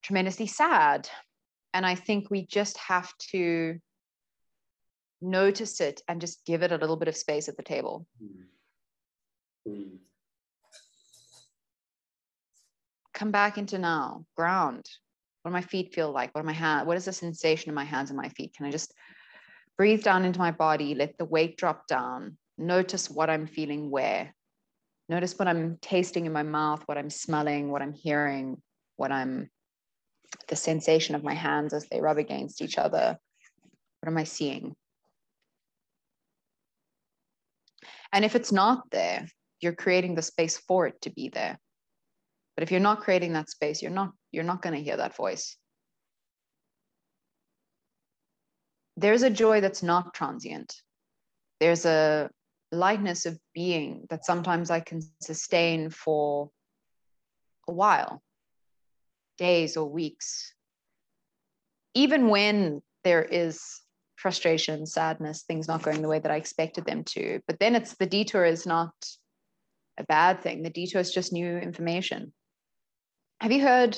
[0.03, 1.10] tremendously sad.
[1.74, 3.80] And I think we just have to
[5.20, 8.05] notice it and just give it a little bit of space at the table.
[9.66, 9.88] breathe.
[13.16, 14.86] Come back into now, ground.
[15.41, 16.36] What do my feet feel like?
[16.36, 16.86] What are my hands?
[16.86, 18.53] What is the sensation in my hands and my feet?
[18.55, 18.93] Can I just
[19.80, 20.93] breathe down into my body?
[20.93, 22.38] Let the weight drop down.
[22.57, 24.36] Notice what I'm feeling where.
[25.07, 28.61] Notice what I'm tasting in my mouth, what I'm smelling, what I'm hearing,
[28.97, 29.49] what I'm,
[30.49, 33.17] the sensation of my hands as they rub against each other.
[34.01, 34.75] What am I seeing?
[38.11, 39.30] And if it's not there,
[39.61, 41.57] you're creating the space for it to be there.
[42.57, 45.15] But if you're not creating that space, you're not you're not going to hear that
[45.15, 45.55] voice.
[49.00, 50.76] There's a joy that's not transient.
[51.60, 52.30] There's a
[52.72, 56.50] lightness of being that sometimes I can sustain for
[57.68, 58.22] a while,
[59.38, 60.54] days or weeks.
[61.93, 63.82] Even when there is
[64.18, 67.39] frustration, sadness, things not going the way that I expected them to.
[67.47, 68.93] But then it's the detour is not
[69.97, 70.62] a bad thing.
[70.62, 72.34] The detour is just new information.
[73.39, 73.97] Have you heard,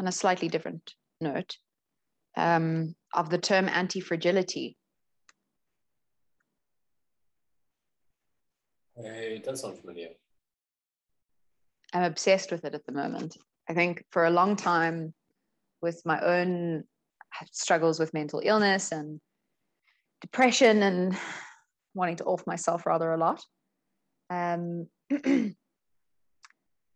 [0.00, 1.56] on a slightly different note,
[2.36, 4.76] um, of the term anti fragility?
[8.96, 10.08] It does sound familiar.
[11.92, 13.36] I'm obsessed with it at the moment.
[13.68, 15.14] I think for a long time,
[15.82, 16.84] with my own
[17.52, 19.20] struggles with mental illness and
[20.20, 21.16] depression and
[21.94, 23.42] wanting to off myself rather a lot.
[24.30, 24.88] Um,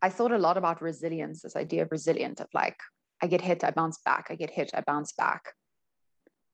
[0.03, 2.79] I thought a lot about resilience, this idea of resilient, of like,
[3.23, 5.53] I get hit, I bounce back, I get hit, I bounce back.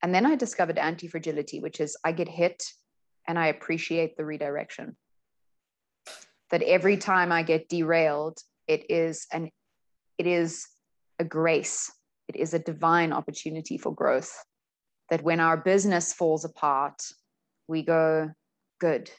[0.03, 2.63] And then I discovered anti fragility, which is I get hit
[3.27, 4.95] and I appreciate the redirection.
[6.51, 9.49] That every time I get derailed, it is an
[10.17, 10.67] it is
[11.19, 11.91] a grace
[12.27, 14.31] it is a divine opportunity for growth.
[15.09, 17.01] That when our business falls apart,
[17.67, 18.31] we go,
[18.79, 19.09] good.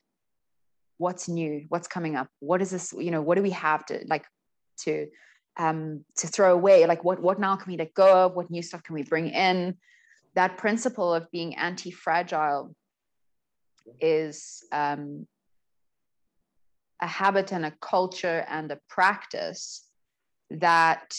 [0.99, 1.65] What's new?
[1.69, 2.29] What's coming up?
[2.41, 2.93] What is this?
[2.93, 4.27] You know, what do we have to like
[4.81, 5.07] to
[5.59, 6.87] um, to throw away?
[6.87, 8.35] Like what what now can we let go of?
[8.35, 9.77] What new stuff can we bring in?
[10.35, 12.75] That principle of being anti-fragile
[14.01, 15.27] is um,
[17.01, 19.85] a habit and a culture and a practice
[20.51, 21.15] that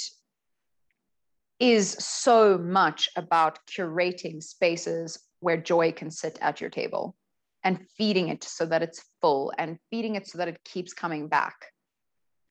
[1.59, 7.15] is so much about curating spaces where joy can sit at your table
[7.63, 11.27] and feeding it so that it's full and feeding it so that it keeps coming
[11.27, 11.55] back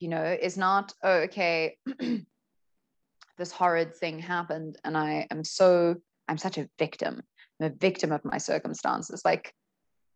[0.01, 1.76] you know is not oh, okay
[3.38, 5.96] this horrid thing happened and i am so
[6.28, 7.22] i'm such a victim.
[7.61, 9.22] I'm a victim of my circumstances.
[9.24, 9.53] Like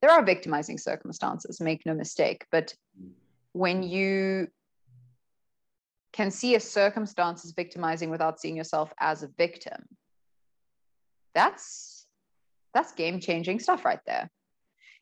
[0.00, 2.74] there are victimizing circumstances make no mistake but
[3.52, 4.48] when you
[6.12, 9.86] can see a circumstance as victimizing without seeing yourself as a victim
[11.34, 12.06] that's
[12.74, 14.30] that's game changing stuff right there.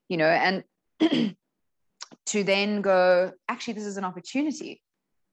[0.09, 0.63] You know and
[2.27, 4.81] to then go actually this is an opportunity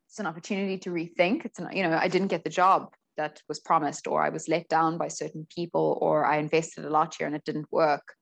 [0.09, 3.43] it's an opportunity to rethink it's an you know i didn't get the job that
[3.49, 7.15] was promised or i was let down by certain people or i invested a lot
[7.19, 8.15] here and it didn't work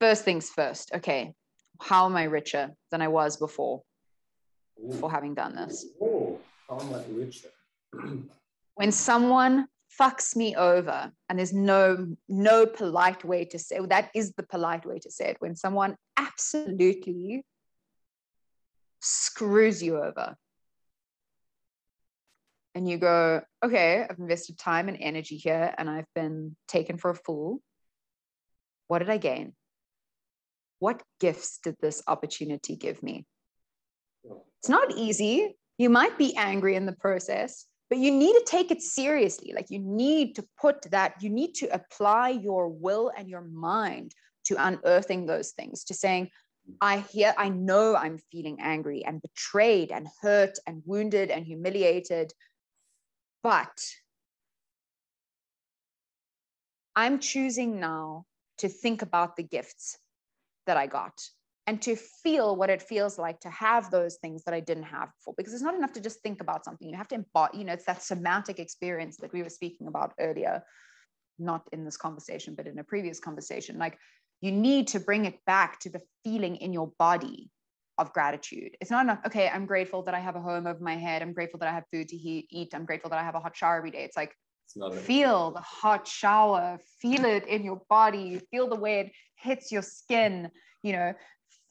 [0.00, 1.32] first things first okay
[1.80, 3.82] how am i richer than i was before
[5.00, 5.86] for having done this.
[6.00, 7.48] Oh, how much richer.
[8.74, 9.66] when someone
[9.98, 14.84] fucks me over and there's no no polite way to say that is the polite
[14.86, 17.42] way to say it when someone absolutely
[19.00, 20.36] screws you over.
[22.74, 27.10] And you go okay i've invested time and energy here and i've been taken for
[27.10, 27.60] a fool.
[28.86, 29.54] What did i gain?
[30.78, 33.26] What gifts did this opportunity give me?
[34.60, 35.56] It's not easy.
[35.76, 39.52] You might be angry in the process, but you need to take it seriously.
[39.54, 44.14] Like you need to put that, you need to apply your will and your mind
[44.44, 46.30] to unearthing those things, to saying,
[46.80, 52.32] I hear, I know I'm feeling angry and betrayed and hurt and wounded and humiliated,
[53.42, 53.84] but
[56.94, 58.26] I'm choosing now
[58.58, 59.98] to think about the gifts
[60.66, 61.14] that I got
[61.68, 65.10] and to feel what it feels like to have those things that I didn't have
[65.18, 65.34] before.
[65.36, 66.88] Because it's not enough to just think about something.
[66.88, 70.14] You have to embody, you know, it's that somatic experience that we were speaking about
[70.18, 70.62] earlier,
[71.38, 73.76] not in this conversation, but in a previous conversation.
[73.76, 73.98] Like
[74.40, 77.50] you need to bring it back to the feeling in your body
[77.98, 78.74] of gratitude.
[78.80, 81.20] It's not enough, okay, I'm grateful that I have a home over my head.
[81.20, 82.70] I'm grateful that I have food to eat.
[82.72, 84.04] I'm grateful that I have a hot shower every day.
[84.04, 84.32] It's like,
[85.02, 89.82] feel the hot shower, feel it in your body, feel the way it hits your
[89.82, 90.50] skin,
[90.82, 91.12] you know,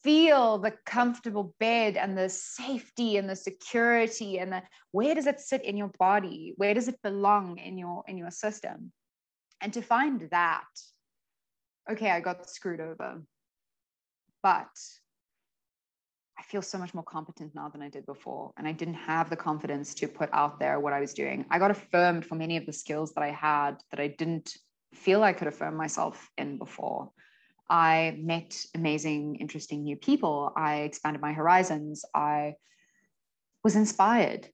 [0.08, 5.38] feel the comfortable bed and the safety and the security and the where does it
[5.38, 8.94] sit in your body where does it belong in your in your system
[9.60, 10.64] and to find that
[11.92, 13.22] okay i got screwed over
[14.42, 14.70] but
[16.40, 18.52] I feel so much more competent now than I did before.
[18.58, 21.46] And I didn't have the confidence to put out there what I was doing.
[21.50, 24.56] I got affirmed for many of the skills that I had that I didn't
[24.94, 27.10] feel I could affirm myself in before.
[27.70, 30.52] I met amazing, interesting new people.
[30.56, 32.06] I expanded my horizons.
[32.14, 32.56] I
[33.64, 34.48] was inspired.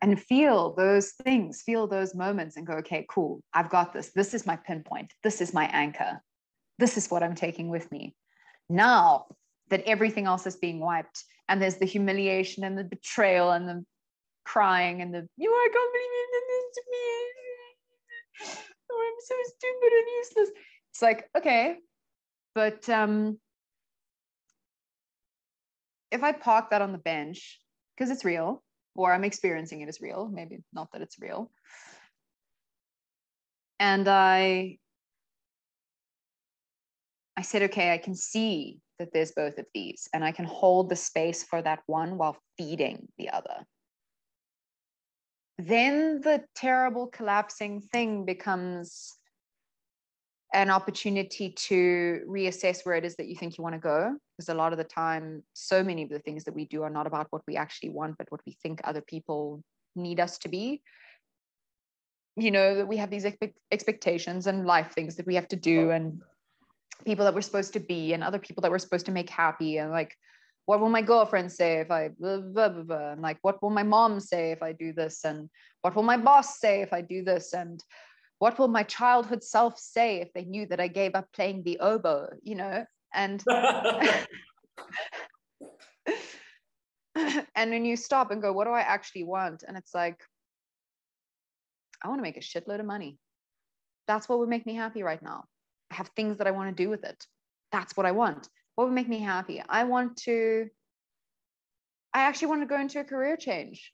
[0.00, 4.12] And feel those things, feel those moments, and go, okay, cool, I've got this.
[4.12, 5.12] This is my pinpoint.
[5.22, 6.22] This is my anchor.
[6.78, 8.14] This is what I'm taking with me.
[8.68, 9.26] Now
[9.70, 13.84] that everything else is being wiped, and there's the humiliation and the betrayal and the
[14.44, 16.10] crying and the, you, I can't believe
[16.48, 16.82] this to
[18.62, 18.67] me.
[19.00, 20.50] I'm so stupid and useless.
[20.90, 21.76] It's like, okay,
[22.54, 23.38] but um,
[26.10, 27.60] if I park that on the bench,
[27.96, 28.62] because it's real,
[28.94, 31.50] or I'm experiencing it as real, maybe not that it's real,
[33.78, 34.78] and I
[37.36, 40.88] I said, okay, I can see that there's both of these, and I can hold
[40.88, 43.64] the space for that one while feeding the other.
[45.58, 49.16] Then the terrible collapsing thing becomes
[50.54, 54.16] an opportunity to reassess where it is that you think you want to go.
[54.36, 56.90] Because a lot of the time, so many of the things that we do are
[56.90, 59.62] not about what we actually want, but what we think other people
[59.96, 60.80] need us to be.
[62.36, 63.26] You know, that we have these
[63.72, 66.22] expectations and life things that we have to do, and
[67.04, 69.78] people that we're supposed to be and other people that we're supposed to make happy
[69.78, 70.16] and like
[70.68, 73.12] what will my girlfriend say if I blah, blah, blah, blah.
[73.12, 75.48] and like what will my mom say if I do this and
[75.80, 77.82] what will my boss say if I do this and
[78.38, 81.78] what will my childhood self say if they knew that I gave up playing the
[81.80, 83.42] oboe you know and
[87.54, 90.20] and then you stop and go what do I actually want and it's like
[92.04, 93.16] I want to make a shitload of money
[94.06, 95.44] that's what would make me happy right now
[95.90, 97.26] I have things that I want to do with it.
[97.72, 98.48] That's what I want.
[98.78, 99.60] What would make me happy?
[99.68, 100.68] I want to,
[102.14, 103.92] I actually want to go into a career change.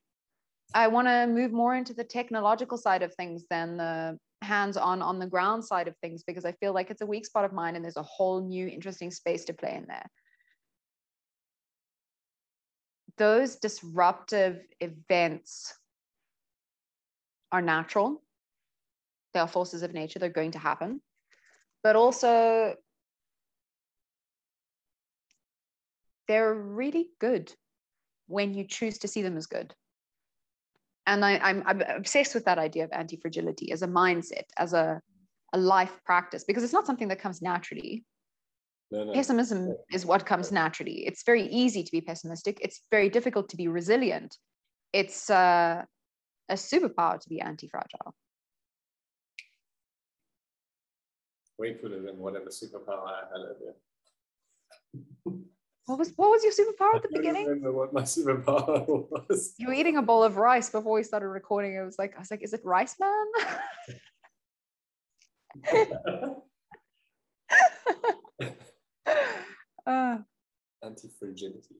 [0.74, 5.00] I want to move more into the technological side of things than the hands on
[5.00, 7.54] on the ground side of things because I feel like it's a weak spot of
[7.54, 10.06] mine and there's a whole new interesting space to play in there.
[13.16, 15.72] Those disruptive events
[17.50, 18.22] are natural.
[19.32, 21.00] They are forces of nature, they're going to happen
[21.84, 22.74] but also
[26.28, 27.52] they're really good
[28.26, 29.74] when you choose to see them as good.
[31.06, 34.44] And I, am I'm, I'm obsessed with that idea of anti fragility as a mindset,
[34.56, 35.00] as a,
[35.52, 38.04] a life practice, because it's not something that comes naturally.
[38.90, 39.12] No, no.
[39.12, 41.06] Pessimism is what comes naturally.
[41.06, 42.58] It's very easy to be pessimistic.
[42.62, 44.36] It's very difficult to be resilient.
[44.92, 45.84] It's uh,
[46.48, 48.14] a superpower to be anti fragile.
[51.58, 53.74] way cooler than whatever superpower I had earlier.
[55.86, 57.46] What was what was your superpower at the beginning?
[57.46, 58.86] remember what my superpower
[59.28, 59.54] was.
[59.58, 61.74] You were eating a bowl of rice before we started recording.
[61.74, 63.26] It was like I was like, is it rice man?
[69.86, 70.18] uh,
[70.82, 71.76] Anti-fragility.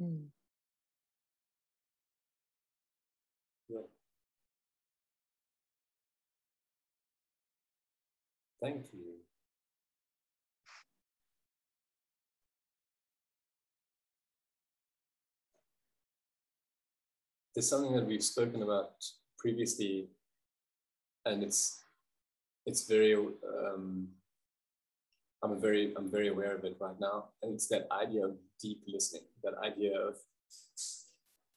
[0.00, 0.24] Hmm.
[3.68, 3.80] Yeah.
[8.60, 9.05] Thank you.
[17.56, 19.02] There's something that we've spoken about
[19.38, 20.08] previously,
[21.24, 21.82] and it's
[22.66, 24.08] it's very um,
[25.42, 28.82] I'm very I'm very aware of it right now, and it's that idea of deep
[28.86, 30.16] listening, that idea of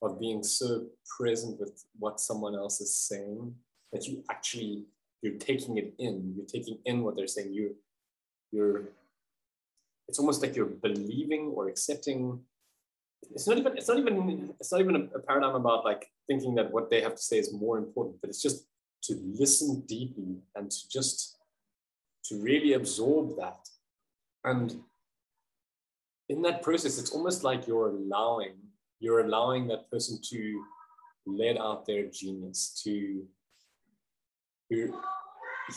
[0.02, 0.86] of being so
[1.18, 3.54] present with what someone else is saying
[3.92, 4.86] that you actually
[5.22, 7.76] you're taking it in you're taking in what they're saying you
[8.54, 8.84] you're
[10.08, 12.40] it's almost like you're believing or accepting
[13.34, 16.56] it's not even it's not even it's not even a, a paradigm about like thinking
[16.56, 18.66] that what they have to say is more important but it's just
[19.02, 21.38] to listen deeply and to just
[22.26, 23.68] to really absorb that.
[24.44, 24.82] And
[26.30, 28.54] in that process it's almost like you're allowing
[29.00, 30.64] you're allowing that person to
[31.26, 33.26] let out their genius to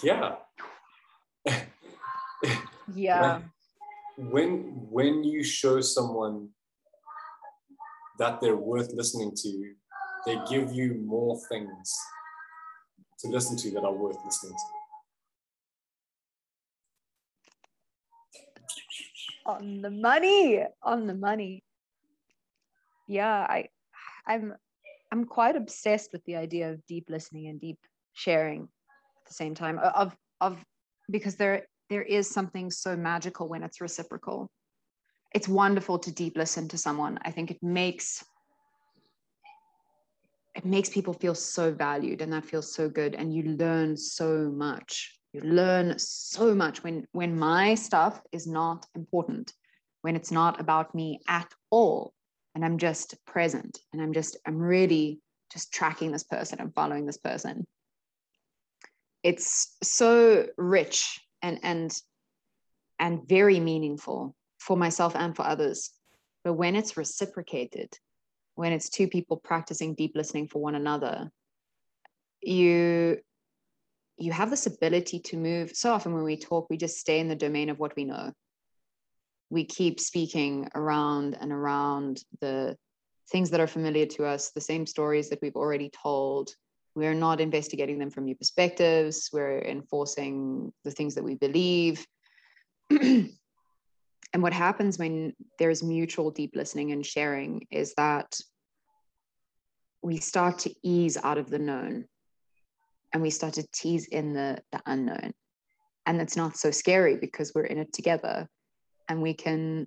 [0.02, 0.34] yeah.
[2.94, 3.40] Yeah.
[4.18, 4.50] When
[4.90, 6.50] when you show someone
[8.18, 9.74] that they're worth listening to
[10.24, 11.94] they give you more things
[13.18, 14.64] to listen to that are worth listening to.
[19.46, 21.64] On the money on the money.
[23.08, 23.68] Yeah i
[24.26, 24.54] i'm
[25.10, 27.78] i'm quite obsessed with the idea of deep listening and deep
[28.12, 30.64] sharing at the same time of of
[31.10, 34.48] because there there is something so magical when it's reciprocal
[35.34, 37.18] it's wonderful to deep listen to someone.
[37.22, 38.24] I think it makes
[40.54, 43.14] it makes people feel so valued and that feels so good.
[43.14, 45.18] And you learn so much.
[45.32, 49.52] You learn so much when when my stuff is not important
[50.02, 52.12] when it's not about me at all.
[52.54, 57.06] And i'm just present and i'm just i'm really just tracking this person and following
[57.06, 57.66] this person.
[59.22, 61.96] It's so rich and and
[62.98, 64.34] and very meaningful
[64.66, 65.90] for myself and for others.
[66.44, 67.90] But when it's reciprocated
[68.54, 71.30] when it's two people practicing deep listening for one another
[72.42, 73.18] you
[74.18, 75.74] you have this ability to move.
[75.74, 78.32] So often when we talk we just stay in the domain of what we know.
[79.50, 82.76] We keep speaking around and around the
[83.30, 86.50] things that are familiar to us the same stories that we've already told.
[86.94, 89.30] We're not investigating them from new perspectives.
[89.32, 92.06] We're enforcing the things that we believe
[94.32, 98.38] and what happens when there's mutual deep listening and sharing is that
[100.02, 102.06] we start to ease out of the known
[103.12, 105.32] and we start to tease in the, the unknown.
[106.06, 108.48] And it's not so scary because we're in it together
[109.08, 109.86] and we can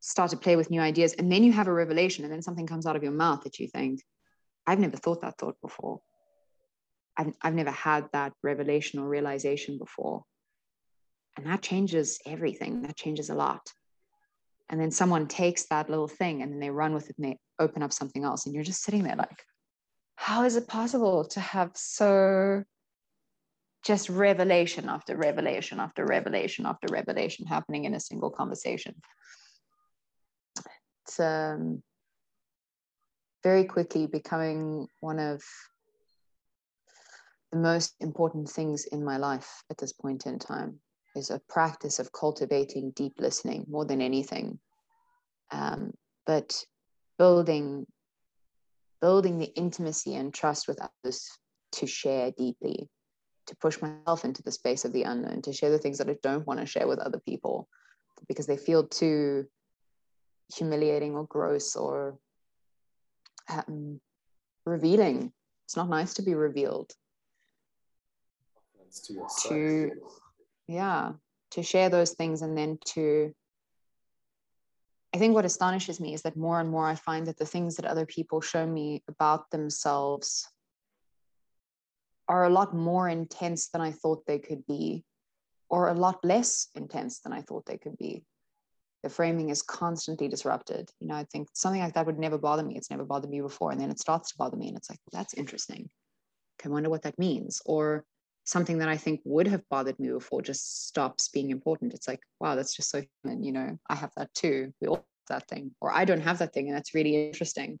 [0.00, 1.14] start to play with new ideas.
[1.14, 3.58] And then you have a revelation, and then something comes out of your mouth that
[3.58, 4.00] you think,
[4.66, 6.00] I've never thought that thought before.
[7.16, 10.22] I've, I've never had that revelation or realization before.
[11.36, 12.82] And that changes everything.
[12.82, 13.70] That changes a lot.
[14.68, 17.38] And then someone takes that little thing and then they run with it and they
[17.58, 18.46] open up something else.
[18.46, 19.44] And you're just sitting there like,
[20.16, 22.64] how is it possible to have so
[23.84, 28.94] just revelation after revelation after revelation after revelation happening in a single conversation?
[31.04, 31.82] It's um,
[33.44, 35.44] very quickly becoming one of
[37.52, 40.80] the most important things in my life at this point in time
[41.16, 44.58] is a practice of cultivating deep listening more than anything
[45.52, 45.92] um,
[46.26, 46.64] but
[47.18, 47.86] building
[49.00, 51.28] building the intimacy and trust with others
[51.72, 52.88] to share deeply,
[53.46, 56.16] to push myself into the space of the unknown, to share the things that I
[56.22, 57.68] don't want to share with other people
[58.28, 59.46] because they feel too
[60.54, 62.18] humiliating or gross or
[63.48, 64.00] um,
[64.64, 65.32] revealing.
[65.66, 66.92] It's not nice to be revealed.
[69.48, 69.90] To,
[70.66, 71.12] yeah,
[71.52, 73.32] to share those things and then to
[75.14, 77.76] I think what astonishes me is that more and more I find that the things
[77.76, 80.46] that other people show me about themselves
[82.28, 85.04] are a lot more intense than I thought they could be,
[85.70, 88.24] or a lot less intense than I thought they could be.
[89.02, 90.90] The framing is constantly disrupted.
[91.00, 92.76] You know, I think something like that would never bother me.
[92.76, 93.70] It's never bothered me before.
[93.70, 94.68] And then it starts to bother me.
[94.68, 95.88] And it's like, well, that's interesting.
[96.64, 97.62] I wonder what that means.
[97.64, 98.04] Or
[98.46, 101.92] something that I think would have bothered me before just stops being important.
[101.92, 103.42] It's like, wow, that's just so human.
[103.42, 104.72] You know, I have that too.
[104.80, 107.78] We all have that thing, or I don't have that thing, and that's really interesting.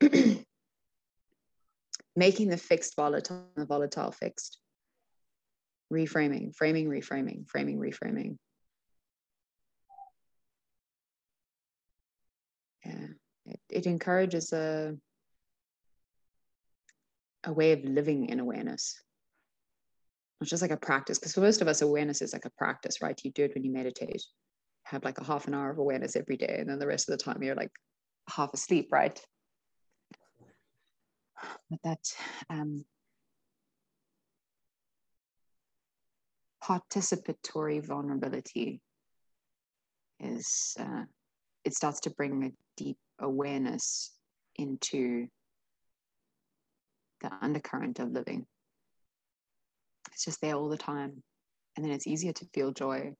[2.16, 4.58] Making the fixed volatile, the volatile fixed.
[5.92, 8.36] Reframing, framing, reframing, framing, reframing.
[12.86, 13.06] Yeah,
[13.46, 14.96] it, it encourages a
[17.46, 19.03] a way of living in awareness
[20.40, 23.00] it's just like a practice because for most of us awareness is like a practice
[23.00, 23.18] right?
[23.24, 24.22] You do it when you meditate
[24.84, 27.18] have like a half an hour of awareness every day and then the rest of
[27.18, 27.72] the time you're like
[28.28, 29.18] half asleep right?
[31.70, 31.98] But that
[32.50, 32.84] um,
[36.62, 38.80] participatory vulnerability
[40.20, 41.04] is uh,
[41.64, 44.12] it starts to bring a deep awareness
[44.56, 45.26] into
[47.20, 48.46] the undercurrent of living
[50.14, 51.22] it's just there all the time.
[51.76, 53.12] And then it's easier to feel joy.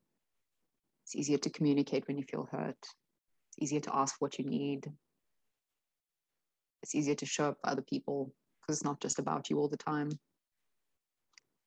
[1.05, 2.79] It's easier to communicate when you feel hurt.
[2.81, 4.87] It's easier to ask what you need.
[6.83, 9.69] It's easier to show up for other people because it's not just about you all
[9.69, 10.11] the time.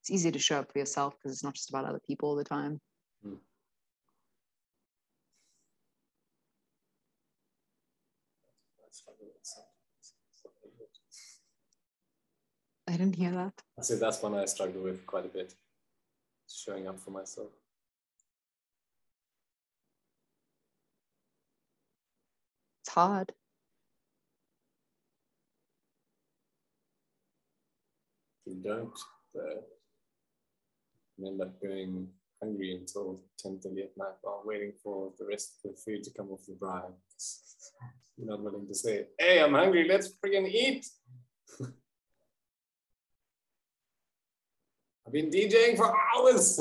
[0.02, 2.36] It's easier to show up for yourself because it's not just about other people all
[2.36, 2.80] the time.
[3.26, 3.38] Mm.
[12.88, 13.54] I didn't hear that.
[13.78, 15.54] I say that's one I struggle with quite a bit,
[16.50, 17.50] showing up for myself.
[22.82, 23.34] It's hard.
[28.46, 28.98] If you don't,
[29.36, 29.62] uh,
[31.26, 32.08] end up going
[32.42, 36.12] hungry until 10 30 at night while waiting for the rest of the food to
[36.12, 36.90] come off the braai.
[38.16, 40.86] You're not willing to say, hey, I'm hungry, let's freaking eat.
[45.08, 46.60] I've been DJing for hours.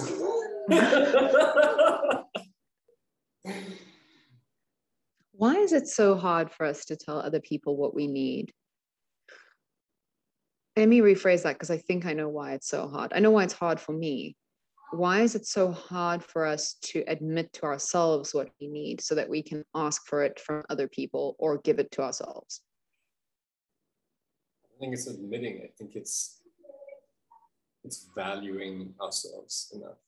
[5.32, 8.52] why is it so hard for us to tell other people what we need?
[10.76, 13.12] Let me rephrase that because I think I know why it's so hard.
[13.12, 14.36] I know why it's hard for me.
[14.92, 19.16] Why is it so hard for us to admit to ourselves what we need so
[19.16, 22.60] that we can ask for it from other people or give it to ourselves?
[24.66, 25.62] I think it's admitting.
[25.64, 26.42] I think it's
[27.86, 30.00] it's valuing ourselves enough.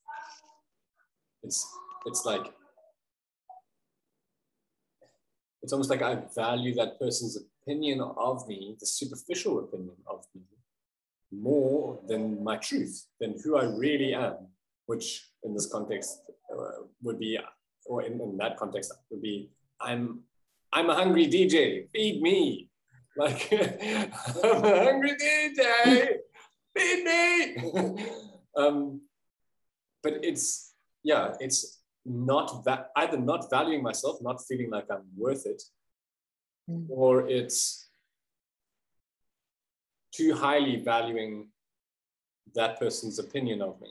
[1.42, 1.64] It's
[2.06, 2.52] it's like
[5.62, 10.42] it's almost like I value that person's opinion of me, the superficial opinion of me,
[11.32, 14.36] more than my truth, than who I really am,
[14.86, 16.22] which in this context
[16.52, 17.38] uh, would be,
[17.86, 19.50] or in, in that context would be,
[19.80, 20.20] I'm,
[20.72, 22.70] I'm a hungry DJ, feed me.
[23.16, 23.48] Like,
[24.44, 26.18] I'm a hungry DJ,
[26.78, 27.04] feed
[27.96, 28.04] me.
[28.56, 29.00] um,
[30.02, 35.46] but it's, yeah, it's not that either not valuing myself, not feeling like I'm worth
[35.46, 35.62] it,
[36.70, 36.86] mm.
[36.88, 37.88] or it's
[40.12, 41.48] too highly valuing
[42.54, 43.90] that person's opinion of me.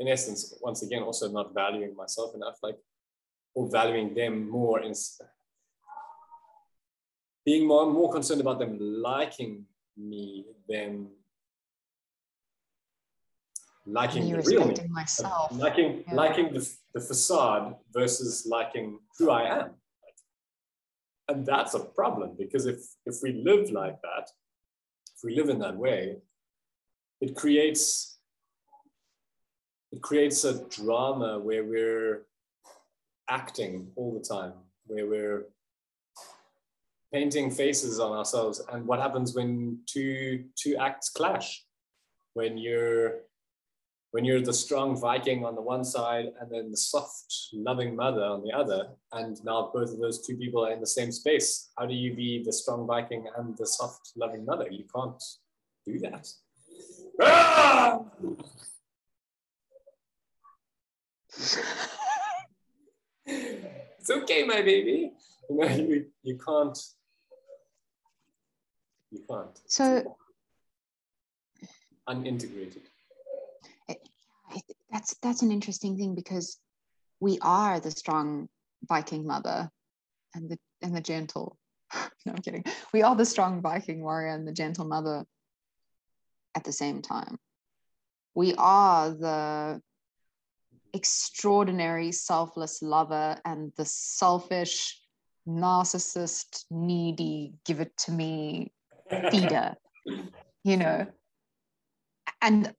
[0.00, 2.76] In essence, once again, also not valuing myself enough, like
[3.54, 4.92] or valuing them more in
[7.44, 9.64] being more more concerned about them liking
[9.96, 11.08] me than
[13.86, 15.52] liking the real me, myself.
[15.52, 16.14] liking yeah.
[16.14, 19.70] liking the, the facade versus liking who I am.
[21.28, 24.30] And that's a problem because if if we live like that,
[25.16, 26.16] if we live in that way,
[27.20, 28.18] it creates
[29.92, 32.26] it creates a drama where we're
[33.30, 34.52] acting all the time,
[34.86, 35.46] where we're
[37.12, 38.60] painting faces on ourselves.
[38.72, 41.64] And what happens when two two acts clash?
[42.34, 43.20] When you're
[44.14, 48.22] when you're the strong Viking on the one side and then the soft, loving mother
[48.22, 51.72] on the other, and now both of those two people are in the same space,
[51.76, 54.68] how do you be the strong Viking and the soft, loving mother?
[54.70, 55.20] You can't
[55.84, 56.28] do that.
[57.20, 58.02] Ah!
[63.26, 65.12] it's okay, my baby.
[65.50, 66.78] You, know, you, you can't.
[69.10, 69.60] You can't.
[69.66, 70.16] So
[72.08, 72.93] unintegrated
[74.94, 76.56] that's that's an interesting thing because
[77.20, 78.48] we are the strong
[78.88, 79.68] Viking mother
[80.34, 81.58] and the and the gentle.
[82.24, 82.64] no, I'm kidding.
[82.92, 85.24] We are the strong Viking warrior and the gentle mother
[86.54, 87.38] at the same time.
[88.36, 89.80] We are the
[90.92, 95.00] extraordinary selfless lover and the selfish
[95.46, 98.72] narcissist needy give it to me
[99.30, 99.74] feeder
[100.62, 101.06] you know
[102.40, 102.72] and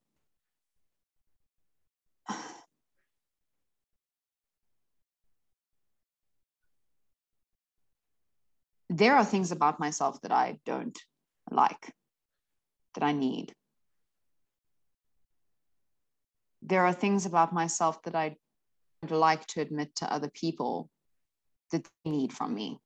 [8.96, 10.98] there are things about myself that I don't
[11.52, 11.92] like,
[12.94, 13.54] that I need.
[16.62, 18.38] There are things about myself that I
[19.02, 20.90] would like to admit to other people
[21.72, 22.80] that they need from me.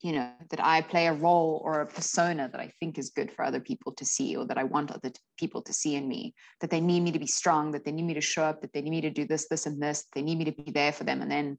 [0.00, 3.32] You know, that I play a role or a persona that I think is good
[3.32, 6.34] for other people to see, or that I want other people to see in me,
[6.60, 8.72] that they need me to be strong, that they need me to show up, that
[8.72, 10.92] they need me to do this, this, and this, they need me to be there
[10.92, 11.20] for them.
[11.20, 11.58] And then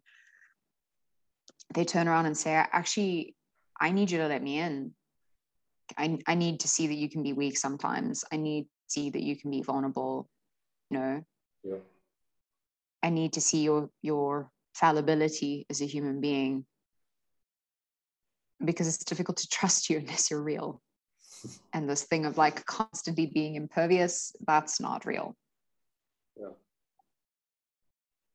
[1.73, 3.35] they turn around and say, actually,
[3.79, 4.93] I need you to let me in.
[5.97, 8.23] I, I need to see that you can be weak sometimes.
[8.31, 10.29] I need to see that you can be vulnerable.
[10.89, 11.25] You know,
[11.63, 11.77] yeah.
[13.03, 16.65] I need to see your your fallibility as a human being
[18.63, 20.81] because it's difficult to trust you unless you're real.
[21.73, 25.35] and this thing of like constantly being impervious, that's not real.
[26.39, 26.49] Yeah.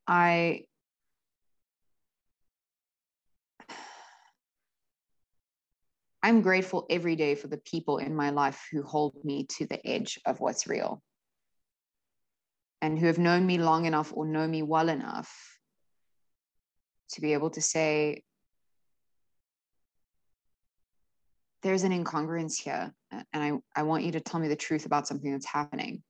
[0.06, 0.64] I
[6.22, 9.84] I'm grateful every day for the people in my life who hold me to the
[9.86, 11.02] edge of what's real
[12.82, 15.32] and who have known me long enough or know me well enough
[17.10, 18.22] to be able to say,
[21.62, 25.08] there's an incongruence here, and I, I want you to tell me the truth about
[25.08, 26.02] something that's happening.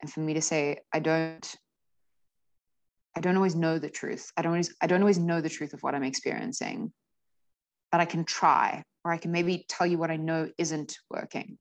[0.00, 1.54] And for me to say, I don't,
[3.16, 4.30] I don't always know the truth.
[4.36, 6.92] I don't always, I don't always know the truth of what I'm experiencing
[7.92, 11.58] but I can try, or I can maybe tell you what I know isn't working.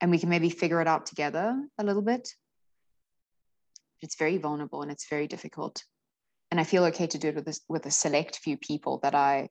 [0.00, 2.28] And we can maybe figure it out together a little bit.
[4.02, 5.82] It's very vulnerable and it's very difficult.
[6.50, 9.14] And I feel okay to do it with, this, with a select few people that
[9.14, 9.48] I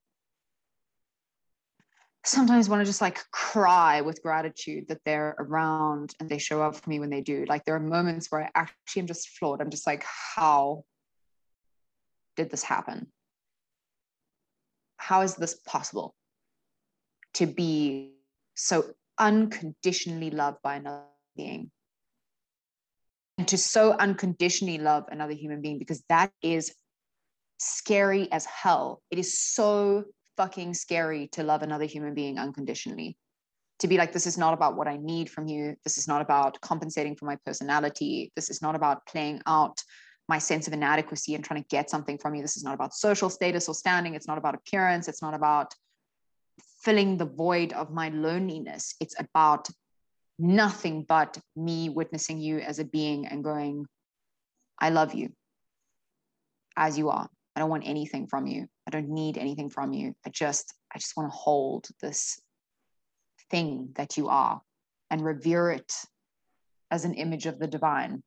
[2.24, 6.76] sometimes want to just like cry with gratitude that they're around and they show up
[6.76, 7.46] for me when they do.
[7.50, 9.60] Like there are moments where I actually am just floored.
[9.60, 10.06] I'm just like,
[10.36, 10.84] how
[12.36, 13.08] did this happen?
[15.04, 16.16] How is this possible
[17.34, 18.14] to be
[18.56, 18.86] so
[19.20, 21.04] unconditionally loved by another
[21.36, 21.72] being?
[23.38, 26.74] And to so unconditionally love another human being because that is
[27.58, 29.02] scary as hell.
[29.12, 30.06] It is so
[30.38, 33.18] fucking scary to love another human being unconditionally.
[33.80, 35.76] To be like this is not about what i need from you.
[35.84, 38.32] This is not about compensating for my personality.
[38.38, 39.84] This is not about playing out
[40.30, 42.42] my sense of inadequacy and trying to get something from you.
[42.42, 44.16] This is not about social status or standing.
[44.16, 45.08] It's not about appearance.
[45.08, 45.74] It's not about
[46.82, 48.96] filling the void of my loneliness.
[49.00, 49.68] It's about
[50.40, 53.86] nothing but me witnessing you as a being and going
[54.80, 55.30] i love you
[56.76, 57.30] as you are.
[57.56, 58.68] I don't want anything from you.
[58.88, 60.16] I don't need anything from you.
[60.26, 62.42] I just i just want to hold this
[63.52, 64.62] thing that you are
[65.12, 65.94] and revere it
[66.90, 68.24] as an image of the divine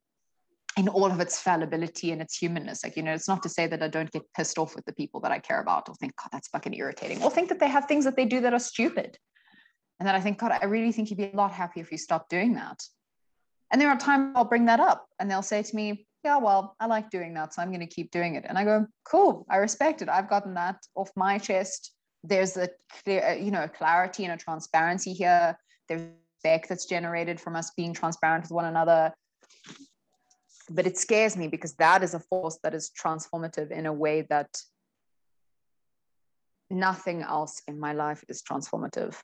[0.77, 2.83] in all of its fallibility and its humanness.
[2.83, 4.93] Like, you know, it's not to say that I don't get pissed off with the
[4.93, 7.67] people that I care about or think, God, that's fucking irritating, or think that they
[7.67, 9.17] have things that they do that are stupid.
[9.99, 11.97] And then I think, God, I really think you'd be a lot happier if you
[11.97, 12.81] stopped doing that.
[13.71, 16.75] And there are times I'll bring that up and they'll say to me, Yeah, well,
[16.79, 17.53] I like doing that.
[17.53, 18.45] So I'm going to keep doing it.
[18.47, 20.09] And I go, Cool, I respect it.
[20.09, 21.93] I've gotten that off my chest
[22.23, 22.69] there's a
[23.03, 25.57] clear, uh, you know, clarity and a transparency here.
[25.87, 26.01] There's
[26.43, 29.13] respect that's generated from us being transparent with one another.
[30.69, 34.25] But it scares me because that is a force that is transformative in a way
[34.29, 34.49] that
[36.69, 39.15] nothing else in my life is transformative.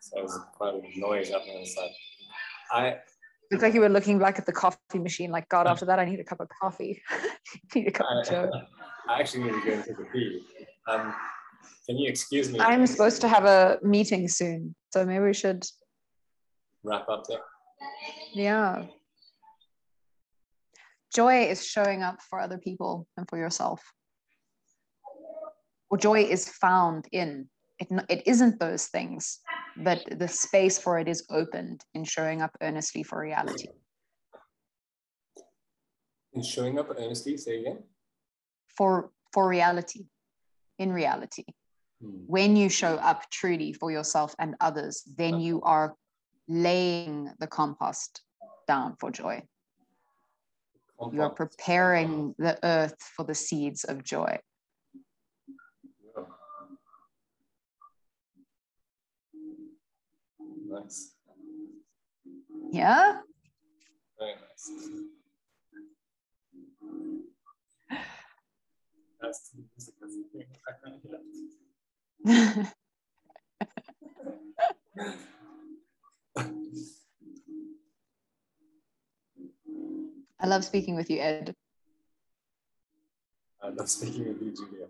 [0.00, 1.90] So I was quite annoyed up on the side.
[2.70, 2.96] I
[3.50, 6.04] Looks like you were looking back at the coffee machine, like, God, after that, I
[6.04, 7.00] need a cup of coffee.
[7.74, 8.50] need a cup I, of joe.
[9.08, 10.42] I actually need to go into the pee.
[10.88, 11.14] Um,
[11.86, 12.58] can you excuse me?
[12.58, 14.74] I'm supposed to have a meeting soon.
[14.92, 15.64] So maybe we should
[16.82, 17.40] wrap up there.
[18.32, 18.86] Yeah.
[21.14, 23.82] Joy is showing up for other people and for yourself.
[25.90, 27.48] Or joy is found in
[27.78, 29.40] it, it isn't those things,
[29.76, 33.68] but the space for it is opened in showing up earnestly for reality.
[36.32, 37.78] In showing up earnestly, say again?
[38.76, 40.06] For, for reality,
[40.78, 41.44] in reality.
[42.02, 42.24] Hmm.
[42.26, 45.94] When you show up truly for yourself and others, then you are
[46.48, 48.22] laying the compost
[48.66, 49.42] down for joy.
[50.98, 51.14] Compost.
[51.14, 54.38] You are preparing the earth for the seeds of joy.
[60.68, 61.12] Nice.
[62.72, 63.18] Yeah.
[64.18, 64.70] Very nice.
[69.20, 69.62] That's the
[72.24, 72.66] music
[76.36, 76.50] I
[80.46, 81.54] love speaking with you, Ed.
[83.62, 84.86] I love speaking with you, Julia.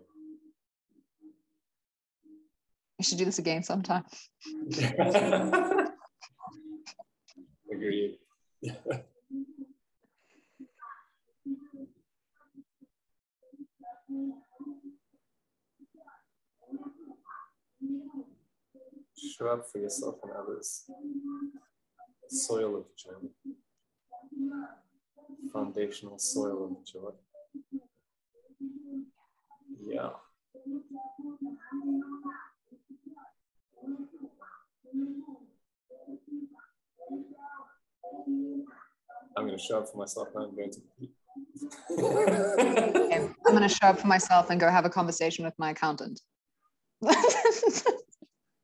[2.99, 4.03] We should do this again sometime.
[7.71, 8.17] Agreed.
[19.17, 20.83] Show up for yourself and others.
[22.29, 23.29] Soil of joy.
[25.51, 27.11] Foundational soil of joy.
[29.85, 30.09] Yeah.
[39.37, 40.79] I'm going to show up for myself and I'm going to
[41.91, 45.71] okay, I'm going to show up for myself and go have a conversation with my
[45.71, 46.19] accountant.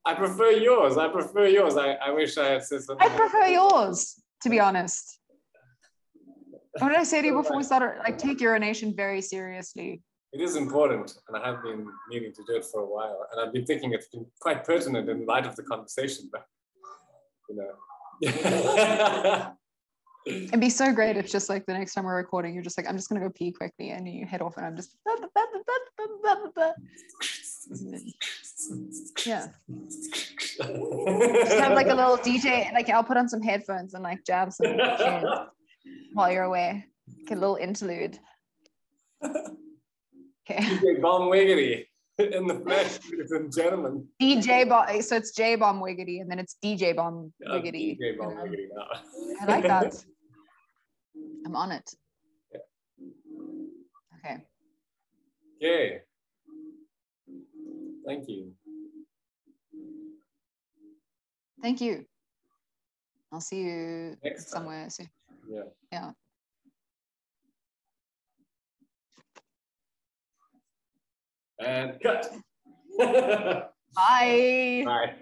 [0.05, 0.97] I prefer yours.
[0.97, 1.77] I prefer yours.
[1.77, 3.07] I, I wish I had said something.
[3.07, 5.19] I prefer yours, to be honest.
[6.80, 7.99] What did I say to you before we started?
[7.99, 10.01] Like, take urination very seriously.
[10.34, 13.27] It is important, and I have been needing to do it for a while.
[13.31, 16.45] And I've been thinking it's been quite pertinent in light of the conversation, but
[17.49, 17.71] you know.
[20.25, 22.88] It'd be so great if just like the next time we're recording, you're just like,
[22.88, 24.97] I'm just gonna go pee quickly, and you head off, and I'm just
[29.26, 29.48] yeah.
[29.88, 34.52] just have like a little DJ, like I'll put on some headphones and like jam
[34.52, 34.77] some
[36.14, 36.85] while you're away.
[37.07, 38.19] Like a little interlude.
[40.45, 40.60] Okay.
[40.60, 41.85] DJ Bomb Wiggity
[42.19, 44.06] in the flesh, ladies and gentlemen.
[44.22, 45.02] DJ Bomb.
[45.02, 47.98] So it's J Bomb Wiggity, and then it's DJ Bomb Wiggity.
[47.98, 48.84] DJ Bomb Wiggity now.
[49.40, 49.95] I like that.
[51.45, 51.90] I'm on it.
[52.52, 52.60] Yeah.
[54.18, 54.44] Okay.
[55.61, 56.02] Okay.
[58.05, 58.53] Thank you.
[61.61, 62.05] Thank you.
[63.31, 64.89] I'll see you Next somewhere time.
[64.89, 65.09] soon.
[65.49, 65.61] Yeah.
[65.91, 66.11] Yeah.
[71.59, 72.31] And cut.
[72.97, 74.84] Bye.
[74.85, 75.13] Bye.